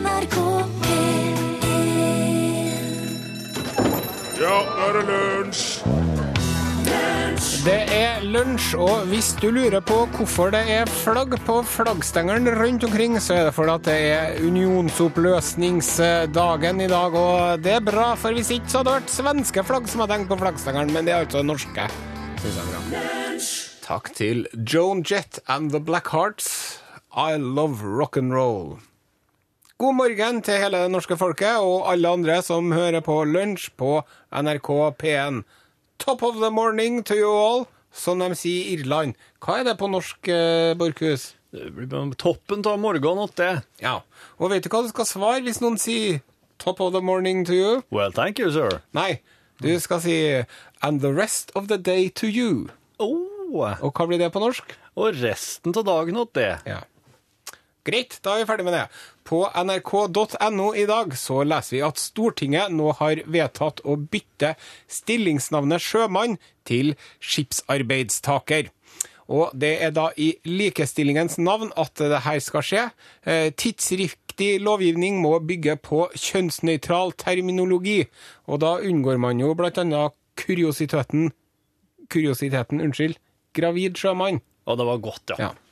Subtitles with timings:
[0.00, 0.36] NRK
[0.80, 1.36] P1
[4.40, 5.84] Ja, nå er det lunsj!
[7.60, 12.84] Det er lunsj, og hvis du lurer på hvorfor det er flagg på flaggstengeren rundt
[12.88, 18.16] omkring, så er det fordi at det er unionsoppløsningsdagen i dag, og det er bra,
[18.16, 21.04] for hvis ikke så hadde det vært svenske flagg som hadde hengt på flaggstengeren, men
[21.04, 21.84] det er altså norske.
[22.40, 22.80] Synes jeg er bra.
[23.84, 26.78] Takk til Joan Jett and The Black Hearts.
[27.12, 28.78] I love rock and roll.
[29.80, 34.02] God morgen til hele det norske folket og alle andre som hører på lunsj på
[34.28, 34.68] NRK
[35.00, 35.38] P1.
[35.96, 39.14] Top of the morning to you all, som de sier i Irland.
[39.40, 41.30] Hva er det på norsk, eh, Borchhus?
[42.20, 43.62] Toppen av morgenen det.
[43.80, 44.02] Ja.
[44.38, 46.20] Og vet du hva du skal svare hvis noen sier
[46.58, 47.82] top of the morning to you?
[47.90, 48.82] Well, thank you, sir.
[48.92, 49.22] Nei,
[49.62, 50.44] du skal si
[50.82, 52.68] and the rest of the day to you.
[52.98, 54.76] Oh, Og hva blir det på norsk?
[54.96, 56.58] og resten av dagen åt det.
[56.66, 56.82] Ja.
[57.86, 58.88] Greit, da er vi ferdig med det.
[59.30, 64.56] På nrk.no i dag så leser vi at Stortinget nå har vedtatt å bytte
[64.90, 66.34] stillingsnavnet sjømann
[66.66, 68.72] til skipsarbeidstaker.
[69.30, 72.84] Og det er da i likestillingens navn at det her skal skje.
[73.22, 78.00] Eh, tidsriktig lovgivning må bygge på kjønnsnøytral terminologi,
[78.50, 81.30] og da unngår man jo annet kuriositeten
[82.10, 83.20] Kuriositeten, unnskyld.
[83.54, 84.40] Gravid sjømann.
[84.66, 85.36] Og det var godt, ja.
[85.38, 85.69] Ja.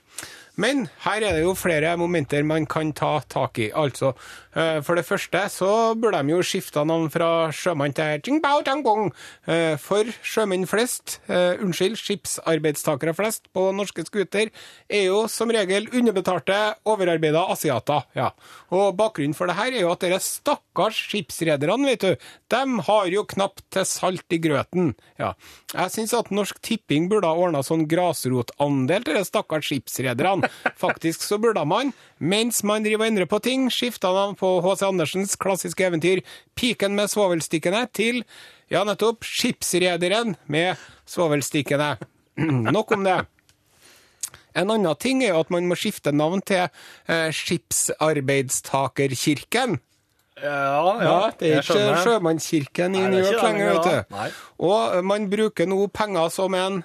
[0.59, 3.69] Men her er det jo flere momenter man kan ta tak i.
[3.71, 4.11] Altså,
[4.59, 9.13] eh, for det første så burde de jo skifta navn fra sjømann til Jingbao Tanggong.
[9.47, 14.51] Eh, For sjømenn flest, eh, unnskyld, skipsarbeidstakere flest på norske skuter,
[14.91, 18.03] er jo som regel underbetalte, overarbeida asiater.
[18.19, 18.33] Ja.
[18.75, 22.17] Og bakgrunnen for det her er jo at dere stakkars skipsrederne, vet du,
[22.51, 24.95] de har jo knapt til salt i grøten.
[25.21, 25.35] Ja.
[25.73, 30.48] Jeg syns at Norsk Tipping burde ha ordna sånn grasrotandel til de stakkars skipsrederne.
[30.79, 34.83] Faktisk så burde man, mens man driver og endrer på ting, skifta navn på H.C.
[34.87, 36.19] Andersens klassiske eventyr
[36.57, 38.25] 'Piken med svovelstikkene' til
[38.71, 40.77] ja, nettopp 'Skipsrederen med
[41.07, 41.97] svovelstikkene'.
[42.77, 43.27] Nok om det.
[44.59, 46.69] En annen ting er jo at man må skifte navn til
[47.09, 49.79] eh, Skipsarbeidstakerkirken.
[50.43, 51.97] Ja, Ja, det er ikke.
[52.05, 54.19] Sjømannskirken i New York lenger, lenger, vet du.
[54.69, 56.85] Og man bruker nå penger som en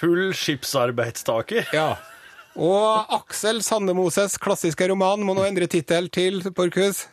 [0.00, 1.66] Full skipsarbeidstaker.
[1.76, 1.98] Ja.
[2.58, 7.04] Og Aksel Sandemoses klassiske roman må nå endre tittel til Borchhus.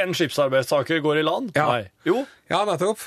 [0.00, 1.52] En skipsarbeidstaker går i land?
[1.54, 1.66] Ja.
[1.70, 1.84] Nei.
[2.08, 3.02] Jo, Ja, nettopp.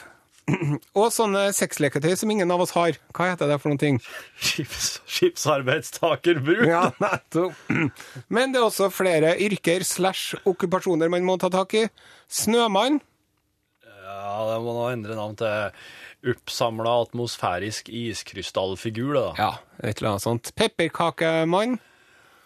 [0.96, 2.96] Og sånne sexleketøy som ingen av oss har.
[3.12, 3.98] Hva heter det for noen ting?
[4.40, 6.64] skips, skipsarbeidstakerbruk.
[6.70, 7.58] Ja, nettopp.
[8.32, 11.84] Men det er også flere yrker slash okkupasjoner man må ta tak i.
[12.32, 13.02] Snømann.
[14.08, 19.26] Ja, det må nå endre navn til oppsamla atmosfærisk iskrystallfigur, da.
[19.38, 19.52] Ja,
[19.84, 20.52] et eller annet sånt.
[20.58, 21.80] Pepperkakemann.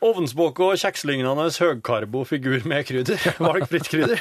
[0.01, 3.21] Ovnsbåke og kjekslignende høgkarbofigur med krydder.
[3.45, 4.19] Valgfritt krydder.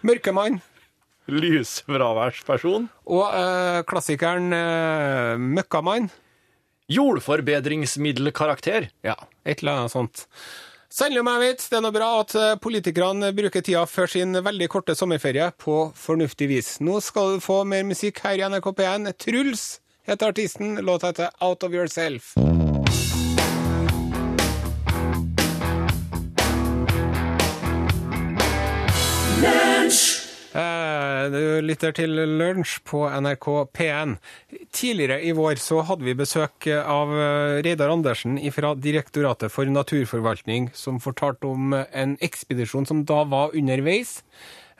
[0.00, 0.62] Mørkemann.
[1.28, 2.88] Lysfraværsperson.
[3.12, 6.08] Og eh, klassikeren eh, Møkkamann.
[6.88, 8.88] Jordforbedringsmiddelkarakter.
[9.04, 10.24] Ja, et eller annet sånt.
[10.88, 14.68] Sannelig jeg vet, det er noe bra at eh, politikerne bruker tida før sin veldig
[14.72, 16.70] korte sommerferie på fornuftig vis.
[16.80, 19.12] Nå skal du få mer musikk her i NRK P1.
[19.20, 19.66] Truls
[20.08, 20.78] heter artisten.
[20.80, 22.32] Låta heter Out of Yourself.
[30.48, 34.14] Du lytter til Lunsj på NRK P1.
[34.72, 40.70] Tidligere i vår så hadde vi besøk av eh, Reidar Andersen fra Direktoratet for naturforvaltning,
[40.72, 44.22] som fortalte om en ekspedisjon som da var underveis.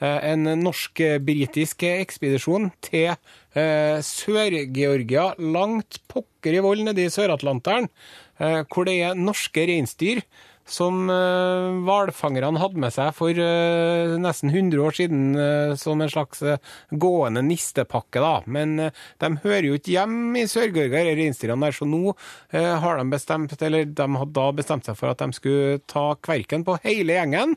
[0.00, 7.90] Eh, En norsk-britisk ekspedisjon til eh, Sør-Georgia, langt pokker i vold nede i Sør-Atlanteren,
[8.38, 10.22] eh, hvor det er norske reinsdyr
[10.68, 16.12] som eh, hvalfangerne hadde med seg for eh, nesten 100 år siden eh, som en
[16.12, 16.44] slags
[16.90, 18.20] gående nistepakke.
[18.20, 18.34] da.
[18.46, 22.14] Men de hører jo ikke hjemme i Sør-Georgia, de reinsdyrene der, så nå
[22.52, 26.64] har de bestemt, eller de hadde da bestemt seg for at de skulle ta kverken
[26.66, 27.56] på hele gjengen.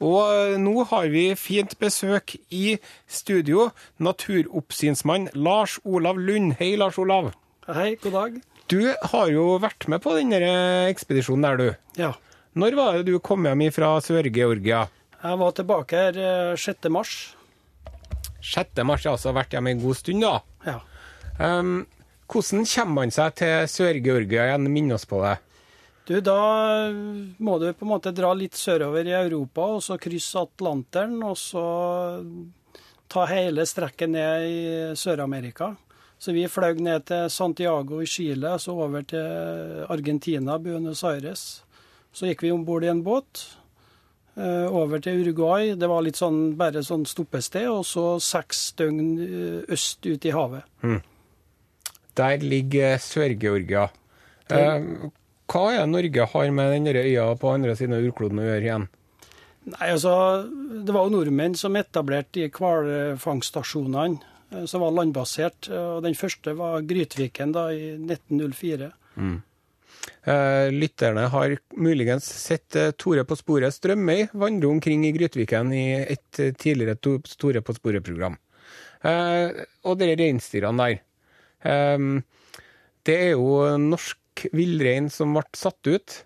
[0.00, 3.68] Og nå har vi fint besøk i studio.
[4.00, 6.56] Naturoppsynsmann Lars Olav Lund.
[6.60, 7.34] Hei, Lars Olav.
[7.68, 8.40] Hei, god dag.
[8.70, 8.80] Du
[9.12, 10.40] har jo vært med på denne
[10.88, 12.00] ekspedisjonen der, du.
[12.00, 12.14] Ja.
[12.58, 14.88] Når var det du kom hjem fra Sør-Georgia?
[15.20, 16.88] Jeg var tilbake her eh, 6.
[16.90, 17.12] mars.
[18.42, 18.80] 6.
[18.88, 20.40] mars, altså har vært hjemme en god stund, da.
[20.66, 20.80] Ja.
[21.38, 21.84] Um,
[22.30, 24.66] hvordan kommer man seg til Sør-Georgia igjen?
[24.72, 25.36] Minn oss på det.
[26.10, 26.90] Du, da
[27.38, 31.38] må du på en måte dra litt sørover i Europa, og så krysse Atlanteren, og
[31.38, 31.64] så
[33.10, 34.60] ta hele strekket ned i
[34.98, 35.76] Sør-Amerika.
[36.18, 41.60] Så vi fløy ned til Santiago i Chile, så over til Argentina, Buenos Aires.
[42.12, 43.46] Så gikk vi om bord i en båt.
[44.36, 45.74] eh, over til Uruguay.
[45.76, 50.30] Det var litt sånn, bare sånn stoppested, og så seks døgn eh, øst ut i
[50.30, 50.64] havet.
[52.16, 53.88] Der ligger Sør-Georgia.
[54.50, 55.10] Eh,
[55.50, 58.66] hva er det Norge har med den øya på andre siden av jordkloden å gjøre
[58.66, 58.88] igjen?
[59.70, 60.14] Nei, altså,
[60.86, 64.20] Det var jo nordmenn som etablerte de hvalfangststasjonene
[64.54, 65.68] eh, som var landbasert.
[65.68, 68.90] og Den første var Grytviken da i 1904.
[69.18, 69.38] Eh,
[70.70, 76.40] lytterne har muligens sett eh, Tore på sporet Strømøy vandre omkring i Grytviken i et
[76.40, 78.36] eh, tidligere Tore på sporet-program.
[79.04, 80.98] Eh, og de reinsdyrene der.
[81.64, 82.08] Eh,
[83.08, 86.20] det er jo norsk villrein som ble satt ut.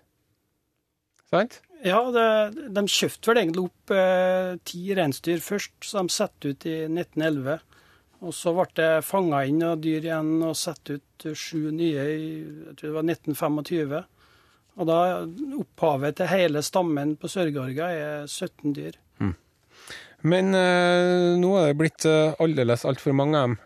[1.31, 1.61] Sant?
[1.85, 2.27] Ja, det,
[2.73, 7.59] de kjøpte vel egentlig opp eh, ti reinsdyr først, som de satte ut i 1911.
[8.23, 12.27] Og så ble det fanga inn og dyr igjen og satt ut sju nye i
[12.41, 13.97] jeg tror det var 1925.
[14.75, 14.99] Og da
[15.59, 18.97] opphavet til hele stammen på Sør-Georgia er 17 dyr.
[20.25, 23.59] Men øh, nå er det blitt uh, aldeles altfor mange av dem.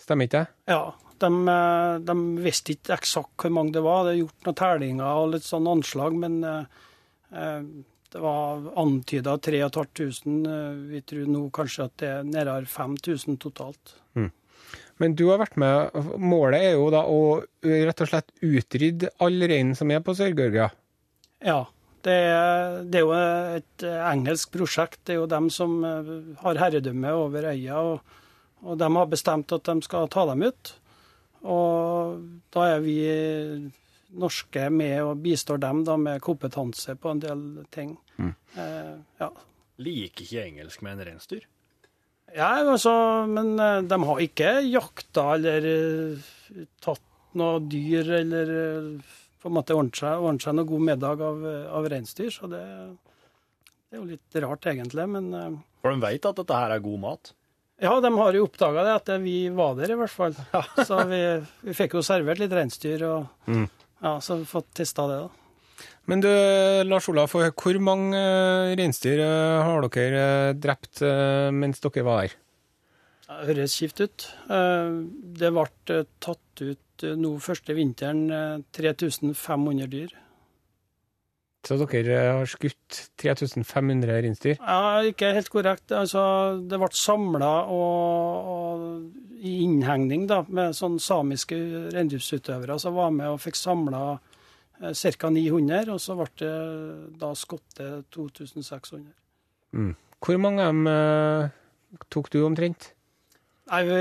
[0.00, 0.72] Stemmer ikke det?
[0.72, 0.82] Ja,
[1.20, 4.06] de, eh, de visste ikke eksakt hvor mange det var.
[4.06, 7.66] Det er gjort noen tellinger og litt sånn anslag, men eh,
[8.10, 10.50] det var antyda 3500.
[10.50, 13.96] Eh, Vi tror nå kanskje at det er nærmere 5000 totalt.
[15.00, 15.94] Men du har vært med.
[16.20, 20.14] Målet er jo da å uh, rett og slett utrydde all reinen som er på
[20.16, 20.68] Sør-Georgia.
[21.44, 21.62] Ja.
[22.00, 25.02] Det er, det er jo et eh, engelsk prosjekt.
[25.04, 26.06] Det er jo dem som eh,
[26.40, 27.82] har herredømme over øya.
[27.90, 28.14] Og,
[28.64, 30.70] og de har bestemt at de skal ta dem ut.
[31.44, 32.22] Og
[32.56, 32.96] da er vi
[34.12, 37.42] norske med og bistår dem da med kompetanse på en del
[37.74, 37.96] ting.
[38.18, 39.30] Eh, ja.
[39.80, 41.46] Liker ikke engelsk med en reinsdyr?
[42.30, 42.92] ja, altså,
[43.26, 46.28] men eh, de har ikke jakta eller eh,
[46.84, 47.02] tatt
[47.34, 51.42] noe dyr eller eh, på en måte ordnet seg, ordnet seg noe god middag av,
[51.80, 52.30] av reinsdyr.
[52.30, 52.60] Så det,
[53.88, 55.06] det er jo litt rart, egentlig.
[55.10, 55.30] Men
[55.80, 57.32] For de vet at dette her er god mat.
[57.80, 60.36] ja, de har jo oppdaga det, at vi var der, i hvert fall.
[60.84, 61.22] Så vi,
[61.64, 63.56] vi fikk jo servert litt reinsdyr, og
[64.00, 65.86] ja, så vi fått testa det, da.
[66.10, 66.30] Men du,
[66.88, 71.02] Lars Olaf, hvor mange eh, reinsdyr eh, har dere eh, drept
[71.54, 72.38] mens dere var her?
[73.30, 74.24] Det høres kjipt ut.
[74.50, 80.12] Det ble tatt ut nå første vinteren eh, 3500 dyr.
[81.66, 84.56] Så dere eh, har skutt 3500 reinsdyr?
[84.58, 85.92] Ja, ikke helt korrekt.
[85.92, 86.22] Altså,
[86.64, 87.52] det ble samla
[89.40, 91.58] i innhegning da, med sånn samiske
[91.92, 94.04] reindriftsutøvere som var med og fikk samla
[94.80, 95.30] ca.
[95.30, 96.54] 900, og så ble det
[97.20, 99.12] da skutt 2600.
[100.20, 101.52] Hvor mange av dem eh,
[102.12, 102.90] tok du omtrent?
[103.70, 104.00] Nei, vi,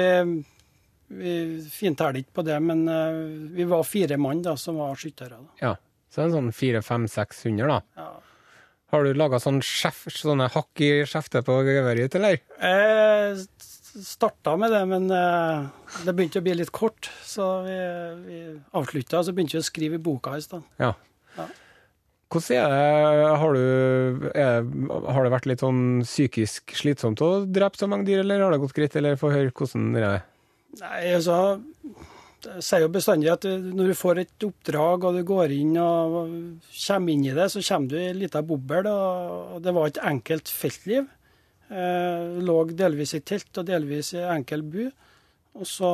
[1.20, 1.34] vi
[1.72, 3.20] finteller ikke på det, men eh,
[3.56, 5.40] vi var fire mann da, som var skyttere.
[5.62, 5.76] Ja,
[6.10, 7.80] så det en sånn 400-500-600 da.
[8.00, 8.10] Ja.
[8.90, 12.40] Har du laga sånn sånne hakk i skjeftet på geværet ditt, eller?
[12.58, 13.44] Jeg
[14.06, 15.68] starta med det, men eh,
[16.08, 17.78] det begynte å bli litt kort, så vi,
[18.26, 18.40] vi
[18.78, 19.22] avslutta.
[19.26, 20.66] Så begynte vi å skrive i boka i stedet.
[20.82, 20.96] Ja.
[21.38, 21.46] Ja.
[22.30, 23.30] Hvordan er det?
[23.42, 24.68] Har, du, er,
[25.14, 28.62] har det vært litt sånn psykisk slitsomt å drepe så mange dyr, eller har det
[28.62, 28.98] gått greit?
[28.98, 30.26] Eller få høre hvordan det er?
[30.82, 31.38] Nei, altså
[32.46, 36.18] Jeg sier jo bestandig at når du får et oppdrag og du går inn og
[36.72, 38.88] kommer inn i det, så kommer du i en liten bobbel.
[38.88, 41.08] Og det var et enkelt feltliv.
[41.70, 44.86] Jeg lå delvis i telt og delvis i enkel bu.
[45.60, 45.92] Og så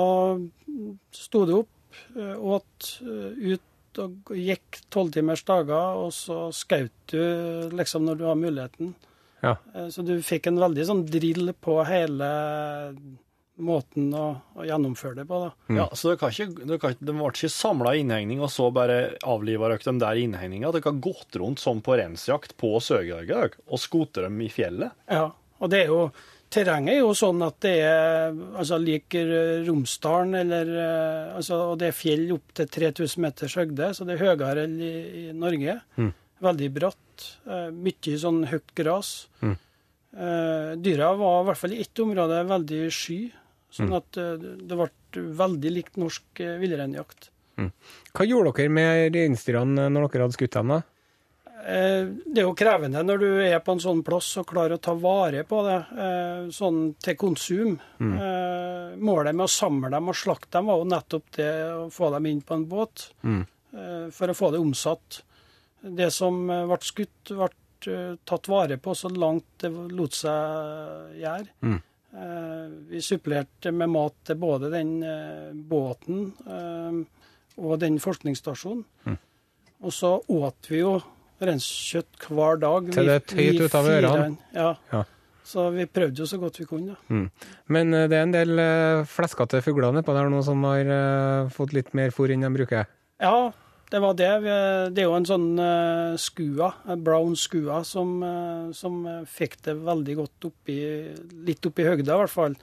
[1.15, 7.69] sto du opp, eh, åt eh, ut og gikk tolvtimers dager, og så skjøt du
[7.71, 8.93] liksom når du har muligheten.
[9.41, 9.55] Ja.
[9.73, 12.29] Eh, Så du fikk en veldig sånn drill på hele
[13.57, 14.25] måten å,
[14.59, 15.37] å gjennomføre det på.
[15.45, 15.49] da.
[15.77, 18.49] Ja, så dere, kan ikke, dere, kan, ikke- de ble ikke samla i innhegning og
[18.51, 20.71] så bare avliva dere dem der i innhegninga?
[20.75, 24.91] Dere har gått rundt sånn på rensjakt på Sør-Georgia og skutt dem i fjellet?
[25.07, 26.07] Ja, og det er jo
[26.55, 29.31] Terrenget er jo sånn at det er altså liker
[29.65, 34.13] Romsdalen, eller eh, altså, Og det er fjell opp til 3000 meters høyde, så det
[34.15, 34.91] er høyere enn i,
[35.25, 35.79] i Norge.
[36.45, 37.25] Veldig bratt.
[37.49, 39.09] Eh, mye sånn høyt gras.
[40.15, 43.17] Eh, dyra var i hvert fall i ett område veldig sky,
[43.75, 44.89] sånn at eh, det ble
[45.43, 47.29] veldig likt norsk eh, villreinjakt.
[48.15, 50.73] Hva gjorde dere med reinsdyrene når dere hadde skutt dem?
[50.73, 50.81] da?
[51.65, 54.81] Eh, Det er jo krevende når du er på en sånn plass og klarer å
[54.83, 57.77] ta vare på det eh, sånn til konsum.
[57.99, 58.15] Mm.
[59.05, 62.25] Målet med å samle dem og slakte dem var jo nettopp det å få dem
[62.31, 63.45] inn på en båt Mm.
[64.15, 65.21] for å få det omsatt.
[65.83, 67.49] Det som eh, ble skutt, ble
[67.91, 71.49] eh, tatt vare på så langt det lot seg gjøre.
[71.63, 71.81] Eh,
[72.89, 77.01] Vi supplerte med mat til både den eh, båten eh,
[77.59, 79.17] og den forskningsstasjonen.
[79.85, 80.95] Og så åt vi jo
[81.43, 82.87] Renskjøtt hver dag.
[82.95, 84.37] Til det tøyt ut av ørene.
[84.55, 84.69] Ja.
[84.93, 85.01] Ja.
[85.45, 86.95] Så vi prøvde jo så godt vi kunne.
[86.95, 87.19] da.
[87.69, 91.51] Men eh, det er en del eh, fleskete fugler nedpå der nå som har eh,
[91.53, 92.87] fått litt mer fôr enn de bruker.
[93.21, 93.51] Ja,
[93.91, 94.31] det var det.
[94.95, 99.75] Det er jo en sånn eh, skua, en brown skua, som, eh, som fikk det
[99.85, 100.77] veldig godt oppi,
[101.45, 102.55] litt oppi høgda i hvert fall.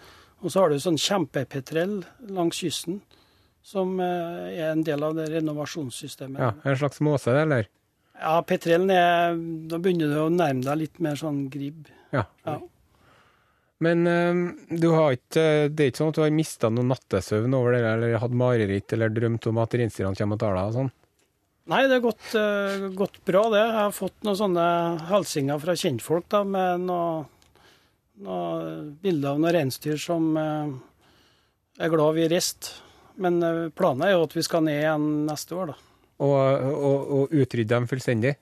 [0.42, 2.00] Og så har du sånn kjempepetrell
[2.34, 2.98] langs kysten,
[3.62, 6.42] som eh, er en del av det renovasjonssystemet.
[6.42, 7.70] Ja, En slags måse, eller?
[8.22, 9.32] Ja, petrellen er
[9.70, 11.86] Da begynner du å nærme deg litt mer sånn gribb.
[12.14, 12.26] Ja.
[12.46, 12.58] Ja.
[13.82, 14.04] Men
[14.70, 17.80] du har ikke, det er ikke sånn at du har mista noe nattesøvn over det,
[17.82, 20.92] eller hatt mareritt, eller drømt om at reinsdyrene kommer og tar deg og sånn?
[21.70, 23.60] Nei, det har gått, uh, gått bra, det.
[23.62, 24.64] Jeg har fått noen sånne
[25.12, 27.28] hilsener fra kjentfolk da, med noen
[28.22, 30.72] noe bilder av noen reinsdyr som uh,
[31.80, 32.74] er glad vi reiste.
[33.22, 35.78] Men uh, planen er jo at vi skal ned igjen neste år, da.
[36.22, 38.36] Og, og, og utrydde dem fullstendig?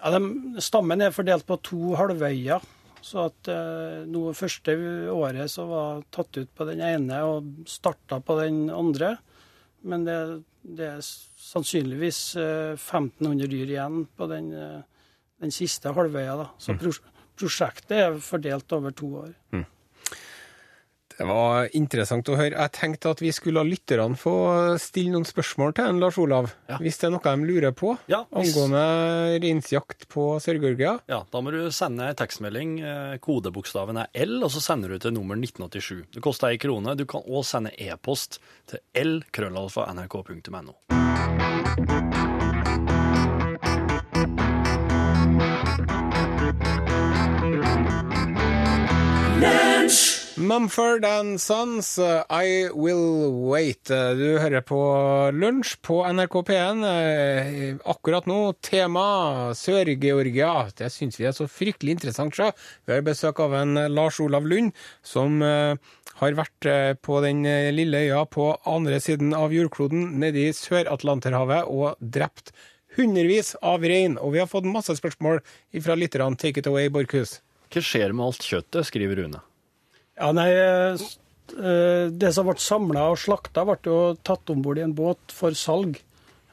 [0.00, 2.64] Ja, de, Stammen er fordelt på to halvøyer.
[3.04, 4.74] Så at uh, noe første
[5.12, 9.16] året så var tatt ut på den ene og starta på den andre.
[9.82, 10.16] Men det,
[10.62, 14.80] det er sannsynligvis eh, 1500 dyr igjen på den, eh,
[15.40, 16.36] den siste halvøya.
[16.42, 16.48] da.
[16.60, 16.82] Så mm.
[17.40, 19.32] prosjektet er fordelt over to år.
[21.20, 22.54] Det var interessant å høre.
[22.56, 24.32] Jeg tenkte at vi skulle la lytterne få
[24.80, 26.78] stille noen spørsmål til en Lars Olav, Ja.
[26.80, 30.98] hvis det er noe de lurer på Ja, hvis- angående reinsjakt på Sør-Georgia.
[31.06, 32.80] Ja, da må du sende en tekstmelding.
[32.80, 36.06] Eh, Kodebokstaven er L, og så sender du til nummer 1987.
[36.10, 36.96] Det koster ei krone.
[36.96, 40.74] Du kan òg sende e-post til l-krøllalfa.nrk.no.
[50.40, 53.84] Mumford and Sons, I Will Wait.
[53.90, 54.78] Du hører på
[55.36, 56.80] Lunsj på NRK P1.
[56.80, 59.02] Uh, Akkurat nå, tema
[59.52, 60.54] Sør-Georgia.
[60.78, 62.32] Det syns vi er så fryktelig interessant.
[62.32, 62.48] Så.
[62.88, 64.72] Vi har besøk av en uh, Lars Olav Lund,
[65.04, 65.76] som uh,
[66.22, 66.70] har vært
[67.04, 67.44] på den
[67.76, 72.54] lille øya på andre siden av jordkloden, nede i Sør-Atlanterhavet, og drept
[72.96, 74.16] hundrevis av rein.
[74.16, 75.44] Og vi har fått masse spørsmål
[75.84, 76.40] fra lytterne.
[76.40, 77.42] Take it away, Borchhus.
[77.68, 79.44] Hva skjer med alt kjøttet, skriver Rune.
[80.20, 81.04] Ja, nei, eh,
[81.56, 85.32] eh, Det som ble samla og slakta, ble jo tatt om bord i en båt
[85.34, 86.02] for salg.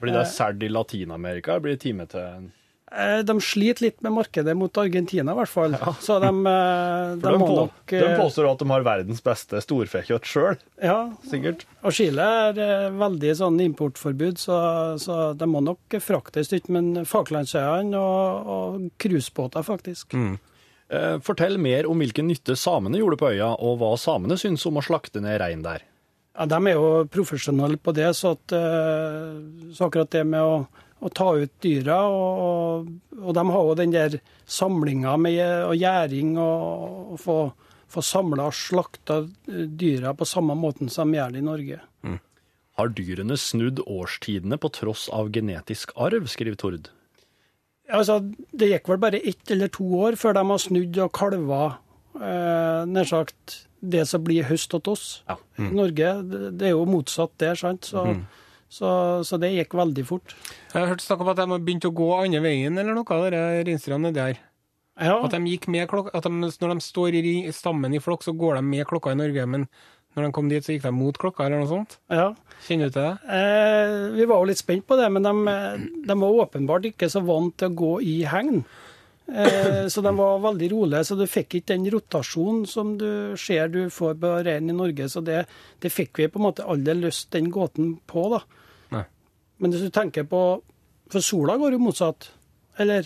[0.02, 1.60] Blir det solgt i Latin-Amerika?
[1.60, 2.52] Blir det time til
[2.88, 5.74] Eh, De sliter litt med markedet mot Argentina, i hvert fall.
[6.00, 9.24] Så de, eh, de de, må på, nok de eh, påstår at de har verdens
[9.26, 11.66] beste storfekjøtt sjøl, Ja, sikkert.
[11.84, 14.60] og Chile er eh, veldig sånn importforbud, så,
[15.04, 16.72] så de må nok frakte et stykke.
[16.78, 20.16] Men Falklandsøyene og, cruisebåter, faktisk.
[20.16, 20.38] Eh,
[21.24, 24.84] fortell mer om hvilken nytte samene gjorde på øya, og hva samene syns om å
[24.86, 25.84] slakte ned rein der.
[26.38, 30.68] Ja, De er jo profesjonelle på det, så, at, eh, så akkurat det med å,
[31.02, 36.36] å ta ut dyra og, og, de har jo den der samlinga med og gjæring
[36.38, 37.38] og, og få,
[37.90, 41.82] få samla og slakta dyra på samme måten som de gjør det i Norge.
[42.78, 46.92] Har dyrene snudd årstidene på tross av genetisk arv, skriver Tord.
[47.88, 48.20] Altså,
[48.52, 51.62] det gikk vel bare ett eller to år før de har snudd og kalva
[52.20, 55.06] eh, nær sagt det som blir høst hos oss.
[55.30, 55.38] Ja.
[55.62, 57.88] I Norge det, er jo motsatt der, sant.
[57.88, 58.04] Så,
[58.68, 58.90] så,
[59.28, 60.36] så det gikk veldig fort.
[60.74, 63.22] Jeg har hørt snakk om at de har begynt å gå andre veien eller noe,
[63.32, 64.42] de reinsdyrene der.
[64.98, 68.26] Ja, At de gikk med klokka, at de, når de står i stammen i flokk,
[68.26, 69.68] så går de med klokka i Norge, men
[70.18, 71.98] når de kom dit, så gikk de mot klokka, eller noe sånt.
[72.12, 72.34] ja.
[72.66, 73.36] Kjenner du til det?
[73.38, 75.56] Eh, vi var jo litt spent på det, men de,
[76.10, 78.64] de var åpenbart ikke så vant til å gå i hegn.
[79.30, 83.70] Eh, så de var veldig rolige, så du fikk ikke den rotasjonen som du ser
[83.70, 85.06] du får på reinen i Norge.
[85.14, 85.44] Så det,
[85.84, 88.42] det fikk vi på en måte aldri løst den gåten på, da.
[88.98, 89.04] Nei.
[89.62, 90.42] Men hvis du tenker på
[91.14, 92.32] For sola går jo motsatt,
[92.82, 93.06] eller?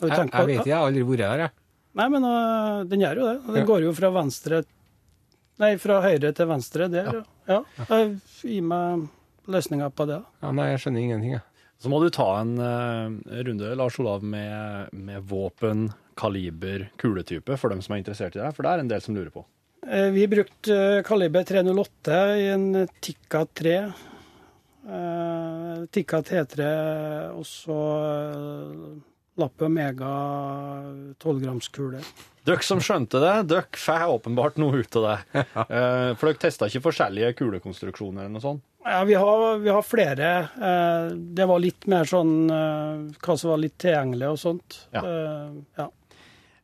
[0.00, 1.52] Jeg, jeg vet ikke, jeg har aldri vært der, jeg.
[2.00, 3.36] Nei, men uh, den gjør jo det.
[3.52, 3.68] Den Ja.
[3.68, 4.64] går jo fra venstre
[5.60, 7.60] Nei, fra høyre til venstre der, ja.
[7.86, 8.00] ja.
[8.40, 9.06] Gi meg
[9.50, 10.20] løsninga på det.
[10.42, 11.46] Ja, nei, jeg skjønner ingenting, jeg.
[11.80, 13.08] Så må du ta en uh,
[13.46, 15.88] runde, Lars Olav, med, med våpen,
[16.20, 18.52] kaliber, kuletype, for dem som er interessert i det.
[18.56, 19.46] For det er en del som lurer på.
[19.86, 23.76] Uh, Vi brukte uh, kaliber 308 i en Tikka 3.
[24.90, 26.66] Eh, Tikka T3
[27.36, 27.80] og så
[29.40, 30.10] Lappe mega
[31.22, 32.00] 12-gramskule.
[32.46, 35.44] Dere som skjønte det, dere får åpenbart noe ut av det.
[35.70, 38.64] Eh, For dere testa ikke forskjellige kulekonstruksjoner eller noe sånt?
[38.84, 40.30] Ja, vi har, vi har flere.
[40.56, 44.78] Eh, Det var litt mer sånn eh, hva som var litt tilgjengelig og sånt.
[44.96, 45.02] Ja.
[45.04, 45.88] Eh, ja.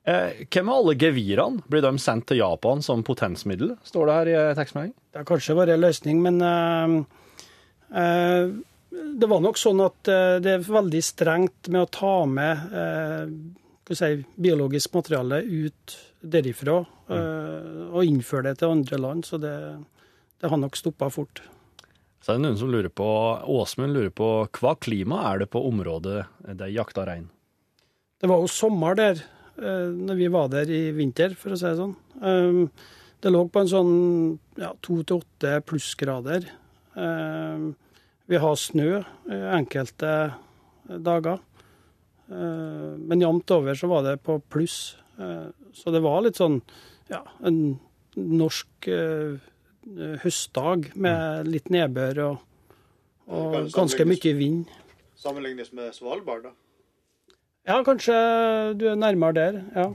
[0.06, 1.62] Eh, Hva med alle gevirene?
[1.68, 3.74] Blir de sendt til Japan som potensmiddel?
[3.84, 4.94] Står det her i tekstmelding?
[5.12, 6.96] Det har kanskje vært en løsning, men uh,
[8.00, 8.54] eh,
[8.90, 13.94] det var nok sånn at eh, det er veldig strengt med å ta med eh,
[13.94, 19.26] si, biologisk materiale ut derifra eh, og innføre det til andre land.
[19.26, 19.54] Så det,
[20.40, 21.42] det har nok stoppa fort.
[22.22, 23.06] Så er det noen som lurer på,
[23.54, 24.28] Åsmund lurer på
[24.58, 26.24] hva klima er det på området
[26.58, 27.28] de jakta rein?
[28.18, 29.20] Det var jo sommer der
[29.60, 31.96] eh, når vi var der i vinter, for å si det sånn.
[32.22, 32.62] Um,
[33.22, 33.94] det lå på en sånn
[34.60, 36.48] ja, to til åtte plussgrader.
[38.26, 40.12] Vi har snø eh, enkelte
[40.86, 41.42] dager.
[42.26, 44.96] Eh, men jevnt over så var det på pluss.
[45.18, 46.60] Eh, så det var litt sånn
[47.12, 47.78] ja, en
[48.16, 48.88] norsk
[50.22, 52.38] høstdag med litt nedbør og,
[53.30, 54.72] og ganske mye vind.
[55.20, 56.54] Sammenlignes med Svalbard, da.
[57.66, 58.16] Ja, kanskje
[58.80, 59.60] du er nærmere der.
[59.76, 59.88] ja.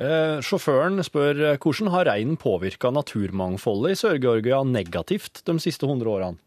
[0.00, 6.40] Eh, sjåføren spør hvordan har reinen påvirka naturmangfoldet i Sør-Georgia negativt de siste 100 årene?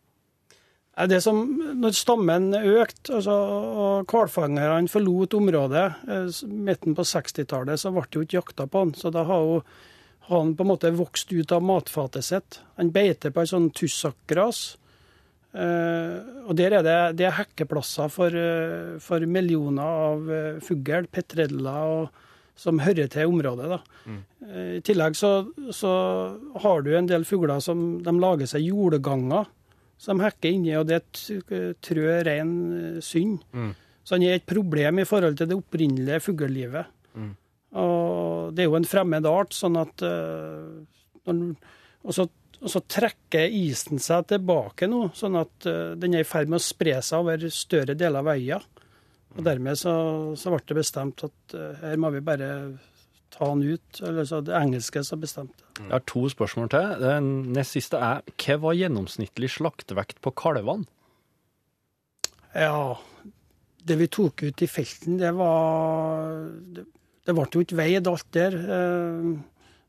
[0.94, 1.40] Det som,
[1.82, 8.20] når stammen økte altså, og hvalfangerne forlot området eh, midten på 60-tallet, så ble det
[8.20, 8.94] jo ikke jakta på han.
[8.94, 9.56] Så da har jo
[10.30, 12.60] han på en måte vokst ut av matfatet sitt.
[12.78, 14.62] Han beiter på en sånn tussakkgras.
[15.54, 20.32] Eh, og der er det, det er hekkeplasser for, eh, for millioner av
[20.62, 23.74] fugl, petreller, og, som hører til området.
[23.74, 23.82] Da.
[24.46, 25.34] Eh, I tillegg så,
[25.74, 25.92] så
[26.62, 29.50] har du en del fugler som de lager seg jordganger
[30.03, 31.39] som hekker inni, og det t-
[31.83, 32.53] trør rein
[33.01, 33.39] synd.
[33.53, 33.74] synd.
[34.03, 36.89] Så han er et problem i forhold til det opprinnelige fuglelivet.
[37.79, 42.25] Og det er jo en fremmed art, sånn at eh, og, så,
[42.60, 46.60] og så trekker isen seg tilbake nå, sånn at eh, den er i ferd med
[46.60, 48.60] å spre seg over større deler av øya.
[49.33, 49.93] Og dermed så,
[50.38, 52.51] så ble det bestemt at eh, her må vi bare
[53.34, 54.02] ta han ut.
[54.06, 55.66] Eller så det engelske som bestemte.
[55.80, 56.92] Jeg har to spørsmål til.
[57.02, 60.86] Den nest siste er hva var gjennomsnittlig slaktevekt på kalvene?
[62.54, 62.98] Ja,
[63.84, 66.44] det vi tok ut i felten, det var
[66.75, 66.84] Det,
[67.25, 68.54] det ble jo ikke veid alt der.
[68.54, 69.32] eh,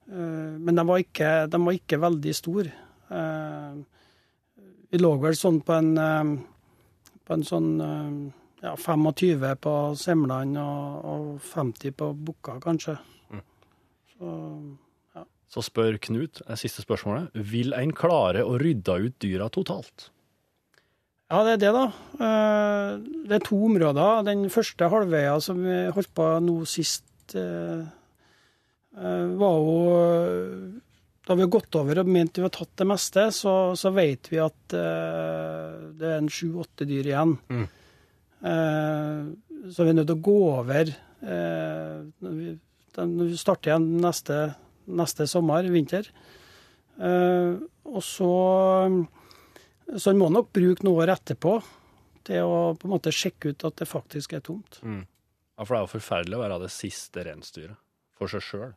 [0.08, 2.72] eh, Men de var ikke, de var ikke veldig store.
[3.10, 3.74] Eh,
[4.94, 5.96] Vi lå vel sånn på en,
[7.26, 7.70] på en sånn
[8.62, 12.94] ja, 25 på semlene og, og 50 på bukka, kanskje.
[14.18, 15.24] Så
[15.54, 20.08] Så spør Knut, er siste spørsmålet, vil en klare å rydde ut dyra totalt?
[21.30, 21.84] Ja, det er det, da.
[22.20, 22.90] Eh,
[23.28, 24.24] Det er to områder.
[24.26, 27.84] Den første halvveia som vi holdt på nå sist, eh,
[28.98, 30.80] eh, var jo
[31.26, 34.28] Da vi har gått over og ment vi har tatt det meste, så, så vet
[34.28, 37.38] vi at det er en sju-åtte dyr igjen.
[37.48, 37.64] Mm.
[39.72, 40.84] Så vi er nødt til å gå over
[42.98, 44.54] eh, den- starter igjen neste,
[44.88, 46.08] neste sommer, vinter.
[47.00, 49.06] Eh, Og så
[49.98, 51.62] så en må nok bruke noen år etterpå
[52.24, 54.78] til å på en måte sjekke ut at det faktisk er tomt.
[54.82, 57.76] Ja, For det er jo forferdelig å være det siste reinsdyret
[58.16, 58.72] for seg sjøl.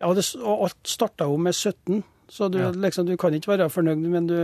[0.00, 2.70] Ja, det, og alt starta jo med 17, så du, Ja.
[2.72, 4.34] liksom, du kan ikke være fornøyd men du,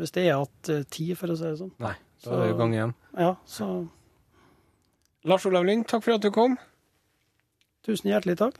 [0.00, 1.72] hvis det er igjen 10, for å si det sånn.
[1.78, 2.94] Nei, da er det gang igjen.
[3.16, 3.88] Ja, så
[5.24, 6.58] Lars Olav Lyng, takk for at du kom.
[7.86, 8.56] Tusen hjertelig takk.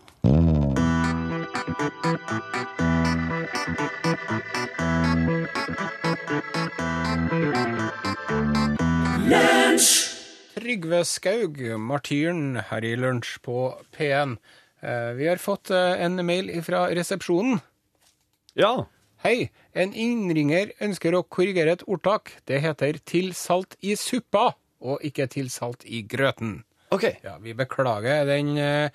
[10.56, 14.36] Trygve Skaug, martyren her i Lunsj på P1.
[14.82, 17.60] Eh, Vi har fått eh, en mail fra resepsjonen.
[18.58, 18.86] Ja.
[19.22, 22.32] Hei, en innringer ønsker å korrigere et ordtak.
[22.46, 26.64] Det heter 'til salt i suppa', og ikke 'til salt i grøten'.
[26.96, 27.04] OK.
[27.24, 28.88] Ja, Vi beklager den uh,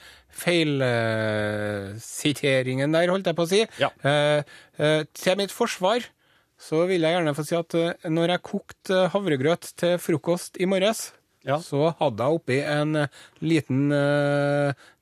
[1.91, 3.61] feilsiteringen der, holdt jeg på å si.
[3.81, 3.89] Ja.
[4.03, 4.41] Uh,
[5.17, 6.05] til mitt forsvar
[6.61, 7.73] så vil jeg gjerne få si at
[8.05, 11.07] når jeg kokte havregrøt til frokost i morges,
[11.41, 11.57] Ja.
[11.57, 12.91] så hadde jeg oppi en
[13.41, 13.89] liten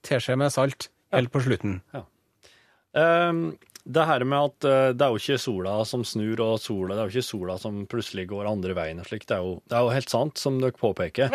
[0.07, 1.81] teskje med salt helt på slutten.
[2.95, 3.41] Ehm,
[3.89, 7.01] det her med at eh, det er jo ikke sola som snur, og sola, det
[7.01, 9.77] er jo ikke sola som plutselig går andre veien og slik, det er jo, det
[9.77, 11.31] er jo helt sant, som dere påpeker.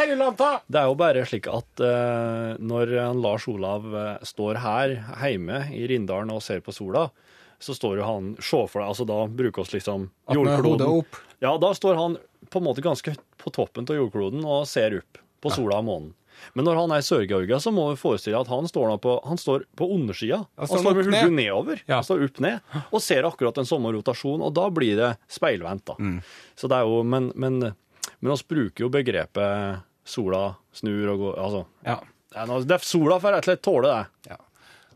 [0.70, 5.82] Det er jo bare slik at uh, når Lars Olav eh, står her hjemme i
[5.90, 7.08] Rindalen og ser på sola,
[7.58, 10.08] så står jo han Se for deg, altså da bruker oss liksom
[11.00, 11.20] opp.
[11.42, 12.18] Ja, da står han
[12.50, 16.12] på en måte ganske på toppen av jordkloden og ser opp på sola og månen.
[16.54, 19.64] Men når han er Sør-Georgia, så må vi forestille at han står, på, han står
[19.76, 20.42] på undersida.
[20.56, 21.82] Han Han står står med hodet nedover.
[21.86, 21.94] Ja.
[22.00, 25.84] Han står opp ned og ser akkurat den samme rotasjonen, og da blir det speilvendt.
[25.86, 25.96] da.
[25.98, 26.20] Mm.
[26.56, 27.60] Så det er jo, Men, men,
[28.20, 31.98] men oss bruker jo begrepet sola snur og går Altså, Ja.
[32.32, 34.38] det er, noe, det er sola får rett og slett tåle det.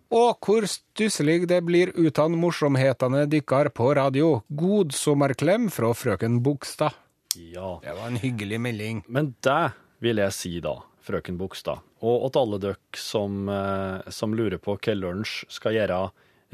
[0.09, 4.43] Og hvor stusselig det blir utan morsomhetene dykkar på radio.
[4.49, 6.95] God sommerklem fra frøken Bogstad.
[7.37, 7.75] Ja.
[7.85, 9.03] Det var en hyggelig melding.
[9.07, 14.37] Men det vil jeg si da, frøken Bogstad, og til alle dere som, eh, som
[14.37, 16.03] lurer på hva lunsj skal gjøre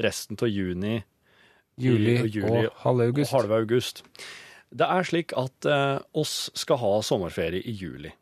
[0.03, 1.03] resten av juni,
[1.75, 3.33] Juli, juli og halve august.
[3.33, 4.03] og halve august.
[4.71, 8.13] Det er slik at eh, oss skal ha sommerferie i juli.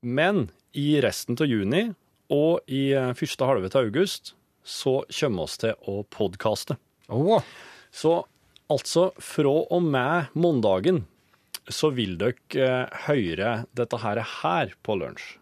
[0.00, 1.90] Men i resten av juni
[2.32, 6.78] og i eh, første halve av august så kommer oss til å podkaste.
[7.12, 7.44] Oh.
[7.92, 8.22] Så
[8.72, 11.04] altså fra og med mandagen
[11.68, 15.34] så vil dere eh, høre dette her, her på lunsj.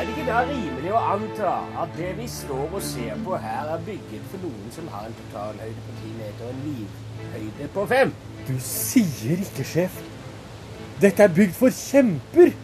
[0.00, 1.50] Er det ikke da rimelig å anta
[1.82, 5.18] at det vi står og ser på her, er bygget for noen som har en
[5.18, 8.14] totalhøyde på ti meter og en livhøyde på fem?
[8.48, 10.00] Du sier ikke, sjef.
[11.02, 12.54] Dette er bygd for kjemper.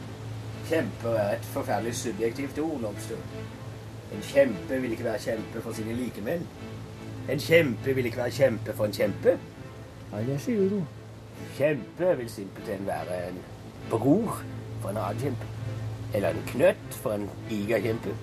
[0.67, 3.17] Kjemper er et forferdelig subjektivt ord, Lobster.
[4.15, 6.43] En kjempe vil ikke være kjempe for sine likemenn.
[7.31, 9.37] En kjempe vil ikke være kjempe for en kjempe.
[10.13, 10.81] Nei, det sier du.
[11.57, 13.39] Kjempe vil simpelthen være en
[13.91, 14.43] bror
[14.83, 15.51] for en annen kjempe.
[16.15, 18.15] Eller en knøtt for en gigakjempe.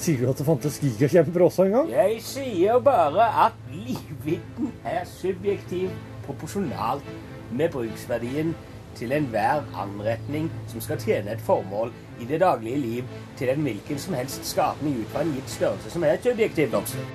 [0.00, 1.90] Sier du at det fantes gigakjemper også en gang?
[1.92, 5.92] Jeg sier bare at livvidden er subjektiv
[6.24, 7.04] proporsjonalt
[7.52, 8.56] med bruksverdien
[8.96, 14.00] til enhver anretning som skal tjene et formål i det daglige liv til en hvilken
[14.00, 17.12] som helst skapning ut fra en gitt størrelse som er et objektiv Lobster.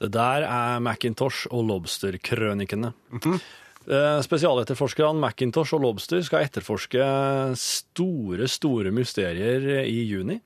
[0.00, 2.92] Det der er Macintosh og Lobster-krønikene.
[3.14, 3.38] Eh,
[3.84, 7.04] Spesialetterforskerne Macintosh og Lobster skal etterforske
[7.60, 10.38] store, store mysterier i juni.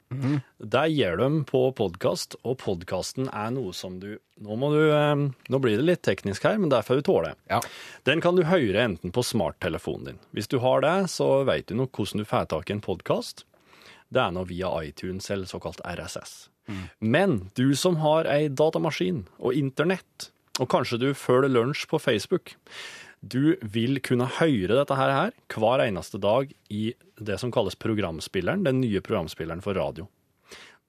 [0.59, 5.23] Det gjør de på podkast, og podkasten er noe som du nå, må du eh,
[5.51, 7.33] nå blir det litt teknisk her, men det får du tåle.
[7.51, 7.59] Ja.
[8.07, 10.21] Den kan du høre enten på smarttelefonen din.
[10.31, 13.43] Hvis du har det, så vet du nok hvordan du får tak i en podkast.
[14.09, 16.49] Det er nå via iTunes eller såkalt RSS.
[17.01, 22.55] Men du som har ei datamaskin og internett, og kanskje du følger lunsj på Facebook,
[23.21, 28.81] du vil kunne høre dette her, hver eneste dag i det som kalles programspilleren, den
[28.83, 30.07] nye programspilleren for radio.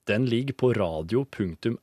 [0.09, 1.77] Den ligger på radio.nrk.no.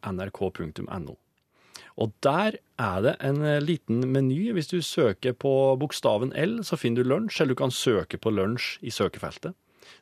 [1.96, 4.52] Og der er det en eh, liten meny.
[4.52, 8.30] Hvis du søker på bokstaven L, så finner du lunsj, eller du kan søke på
[8.34, 9.54] lunsj i søkefeltet.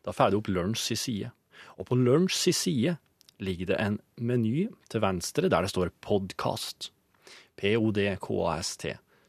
[0.03, 1.31] Da får du opp lunsj i side.
[1.79, 2.97] Og på lunsj i side
[3.45, 6.91] ligger det en meny til venstre der det står podkast.
[7.61, 8.85] P-o-d-k-a-s-t.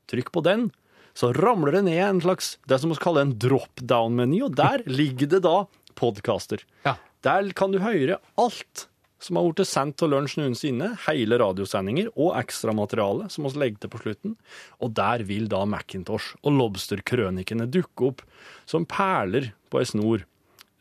[0.10, 0.71] Trykk på den,
[1.15, 5.32] så ramler det ned en slags det som vi kaller en drop-down-meny, og der ligger
[5.36, 5.62] det da
[5.95, 6.65] podkaster.
[6.86, 6.97] Ja.
[7.25, 8.88] Der kan du høre alt
[9.25, 13.91] som har blitt sendt til lunsj noensinne, hele radiosendinger og ekstramateriale som vi legger til
[13.95, 14.36] på slutten.
[14.84, 18.21] Og der vil da Macintosh og Lobster-krønikene dukke opp
[18.69, 20.25] som perler på ei snor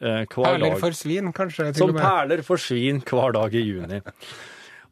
[0.03, 0.81] eh, hver Perler dag.
[0.83, 4.03] for svin, kanskje, til Som perler forsvinner hver dag i juni.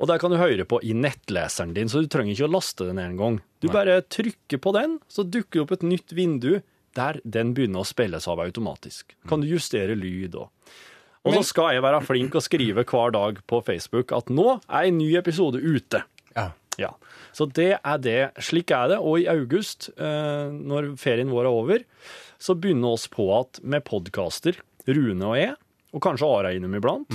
[0.02, 2.88] Og der kan du høre på i nettleseren din, så du trenger ikke å laste
[2.88, 3.38] den engang.
[3.38, 3.40] gang.
[3.62, 6.56] Du bare trykker på den, så dukker det opp et nytt vindu
[6.98, 9.14] der den begynner å spilles av automatisk.
[9.30, 10.50] Kan du justere lyd og
[11.22, 14.88] Og så skal jeg være flink og skrive hver dag på Facebook at nå er
[14.88, 16.02] en ny episode ute.
[16.34, 16.50] Ja.
[16.80, 16.94] Ja,
[17.36, 18.32] så det er det.
[18.42, 18.98] Slik er det.
[18.98, 21.84] Og i august, eh, når ferien vår er over,
[22.40, 24.56] så begynner oss på at med podkaster,
[24.88, 25.54] Rune og jeg,
[25.92, 27.12] og kanskje Are innom iblant,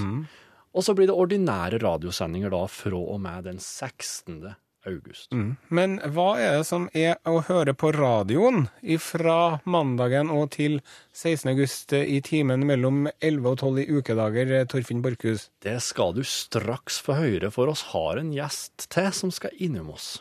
[0.77, 4.53] og så blir det ordinære radiosendinger da fra og med den 16.
[4.87, 5.33] august.
[5.73, 8.67] Men hva er det som er å høre på radioen
[9.03, 10.79] fra mandagen og til
[11.17, 11.49] 16.
[11.55, 15.49] august i timen mellom 11 og 12 i ukedager, Torfinn Borchhus?
[15.65, 19.91] Det skal du straks få høre, for oss har en gjest til som skal innom
[19.97, 20.17] oss.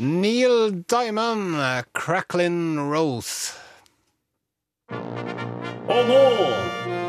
[0.00, 1.56] Neil Diamond,
[1.92, 3.52] Cracklin' Rose.
[5.90, 6.26] Og nå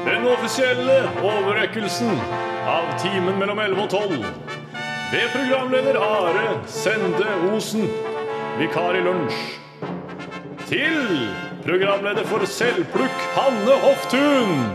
[0.08, 2.10] den offisielle overrekkelsen
[2.65, 4.23] av timen mellom 11 og 12.
[5.12, 7.86] Ved programleder Are Sende Osen,
[8.58, 9.38] vikar i lunsj.
[10.71, 11.30] Til
[11.67, 14.65] programleder for Selvplukk, Hanne Hoftun.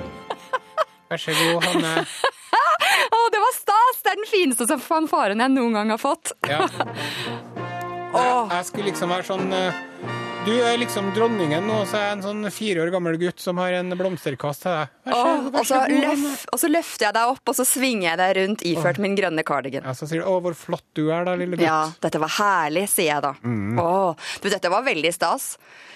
[1.10, 2.06] Vær så god, Hanne.
[3.18, 4.00] Å, det var stas!
[4.06, 6.36] Det er den fineste fanfaren jeg noen gang har fått.
[6.46, 6.62] Ja.
[8.14, 9.82] Jeg, skulle liksom være sånn eh,
[10.44, 13.56] Du er liksom dronningen nå, så er jeg en sånn fire år gammel gutt som
[13.62, 14.90] har en blomsterkast til deg.
[15.06, 18.10] Vær så, Åh, og, så løf, og så løfter jeg deg opp, og så svinger
[18.10, 19.88] jeg deg rundt iført min grønne cardigan.
[19.88, 21.64] Ja, så sier du 'Å, hvor flott du er, da, lille gutt'.
[21.64, 23.32] Ja, dette var herlig, sier jeg da.
[23.40, 23.80] Mm.
[23.80, 25.54] Åh, du, dette var veldig stas.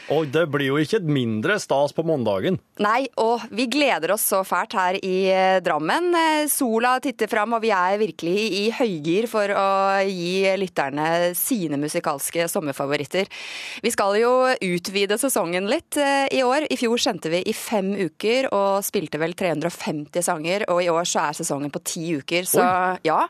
[0.09, 2.57] Og det blir jo ikke mindre stas på mandagen.
[2.81, 6.09] Nei, og vi gleder oss så fælt her i eh, Drammen.
[6.17, 9.69] Eh, Sola titter fram, og vi er virkelig i høygir for å
[10.09, 13.29] gi lytterne sine musikalske sommerfavoritter.
[13.85, 16.67] Vi skal jo utvide sesongen litt eh, i år.
[16.71, 21.09] I fjor sendte vi i fem uker og spilte vel 350 sanger, og i år
[21.09, 22.49] så er sesongen på ti uker.
[22.49, 22.65] Så
[23.07, 23.21] ja.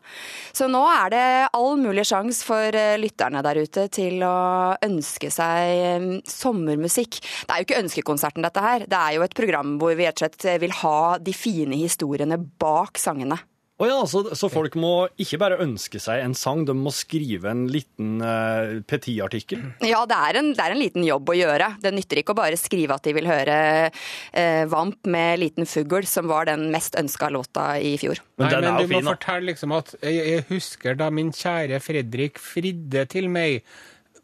[0.53, 1.25] Så nå er det
[1.57, 4.39] all mulig sjans for eh, lytterne der ute til å
[4.85, 7.21] ønske seg eh, sommermusikk.
[7.21, 8.89] Det er jo ikke ønskekonserten dette her.
[8.89, 12.41] Det er jo et program hvor vi rett og slett vil ha de fine historiene
[12.61, 13.39] bak sangene.
[13.79, 17.53] Å ja, så, så folk må ikke bare ønske seg en sang, de må skrive
[17.53, 19.61] en liten uh, petiartikkel?
[19.87, 21.69] Ja, det er, en, det er en liten jobb å gjøre.
[21.85, 23.59] Det nytter ikke å bare skrive at de vil høre
[23.93, 28.19] uh, Vamp med Liten fugl, som var den mest ønska låta i fjor.
[28.43, 29.15] Nei, den men er du fin, må da.
[29.15, 33.63] fortelle liksom at jeg, jeg husker da min kjære Fredrik fridde til meg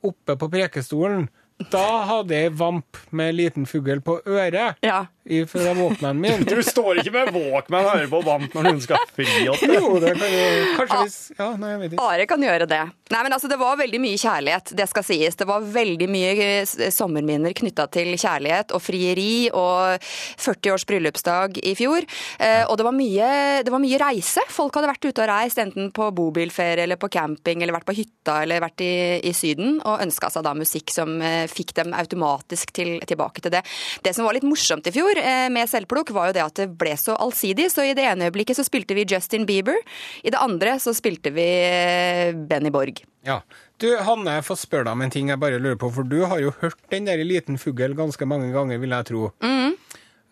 [0.04, 1.28] oppe på prekestolen.
[1.70, 5.04] Da hadde jeg vamp med liten fugl på øret Ja.
[5.24, 6.44] I- fra Walkmanen min.
[6.54, 9.62] Du står ikke med Walkman og hører på Vant når hun skal fri oss.
[9.64, 10.44] Jo, det kan jo
[10.78, 12.04] Kanskje hvis Ja, nei, jeg vet ikke.
[12.10, 12.80] Are kan gjøre det.
[13.14, 15.36] Nei, men altså, Det var veldig mye kjærlighet, det skal sies.
[15.40, 21.58] Det var veldig mye eh, sommerminner knytta til kjærlighet og frieri og 40 års bryllupsdag
[21.64, 22.04] i fjor.
[22.38, 23.30] Eh, og det var, mye,
[23.64, 24.44] det var mye reise.
[24.52, 27.96] Folk hadde vært ute og reist, enten på bobilferie eller på camping eller vært på
[27.96, 28.92] hytta eller vært i,
[29.24, 33.54] i Syden, og ønska seg da musikk som eh, fikk dem automatisk til, tilbake til
[33.56, 33.64] det.
[34.04, 36.66] Det som var litt morsomt i fjor eh, med selvplukk, var jo det at det
[36.80, 37.68] ble så allsidig.
[37.72, 39.76] Så i det ene øyeblikket så spilte vi Justin Bieber,
[40.24, 43.02] i det andre så spilte vi eh, Benny Borg.
[43.24, 43.40] Ja.
[43.80, 46.20] Du, Hanne, jeg får spørre deg om en ting jeg bare lurer på, for du
[46.30, 49.30] har jo hørt den der liten fugl ganske mange ganger, vil jeg tro.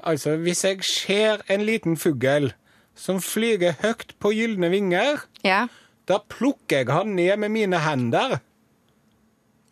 [0.03, 2.51] Altså, hvis jeg ser en liten fugl
[2.99, 5.67] som flyger høyt på gylne vinger, Ja.
[6.11, 8.41] da plukker jeg han ned med mine hender.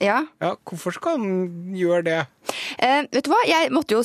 [0.01, 0.23] ja.
[0.41, 2.21] Ja, hvorfor skal han gjøre det?
[2.79, 4.03] Eh, vet du hva, jeg måtte jo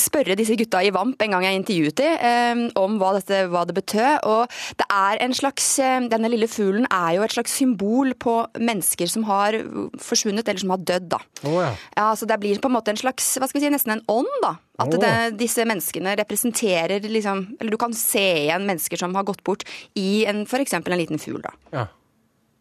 [0.00, 3.64] spørre disse gutta i Vamp en gang jeg intervjuet dem, eh, om hva, dette, hva
[3.68, 4.26] det betød.
[4.30, 8.36] Og det er en slags eh, Denne lille fuglen er jo et slags symbol på
[8.58, 9.56] mennesker som har
[10.02, 11.20] forsvunnet, eller som har dødd, da.
[11.46, 11.72] Oh, ja.
[11.96, 14.06] Ja, så det blir på en måte en slags, hva skal vi si, nesten en
[14.10, 14.56] ånd, da.
[14.82, 15.00] At Åh.
[15.00, 19.62] det, disse menneskene representerer liksom Eller du kan se igjen mennesker som har gått bort
[19.94, 21.54] i en, for eksempel en liten fugl, da.
[21.70, 21.84] ja.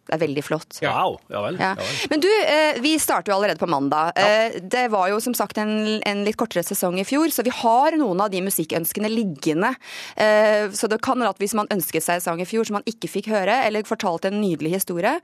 [0.04, 0.80] Det er veldig flott.
[0.84, 1.56] Wow, ja vel.
[1.62, 1.70] Ja.
[1.78, 2.00] Ja vel.
[2.12, 4.12] Men du, eh, vi starter jo allerede på mandag.
[4.20, 7.54] Eh, Det var jo som sagt en, en litt kortere sesong i fjor, så vi
[7.56, 9.74] har noen av de musikkønskene liggende.
[10.18, 12.74] Eh, Så det kan være at hvis man ønsket seg en sang i fjor som
[12.82, 15.20] man ikke fikk høre, eller fortalte en nydelig historie,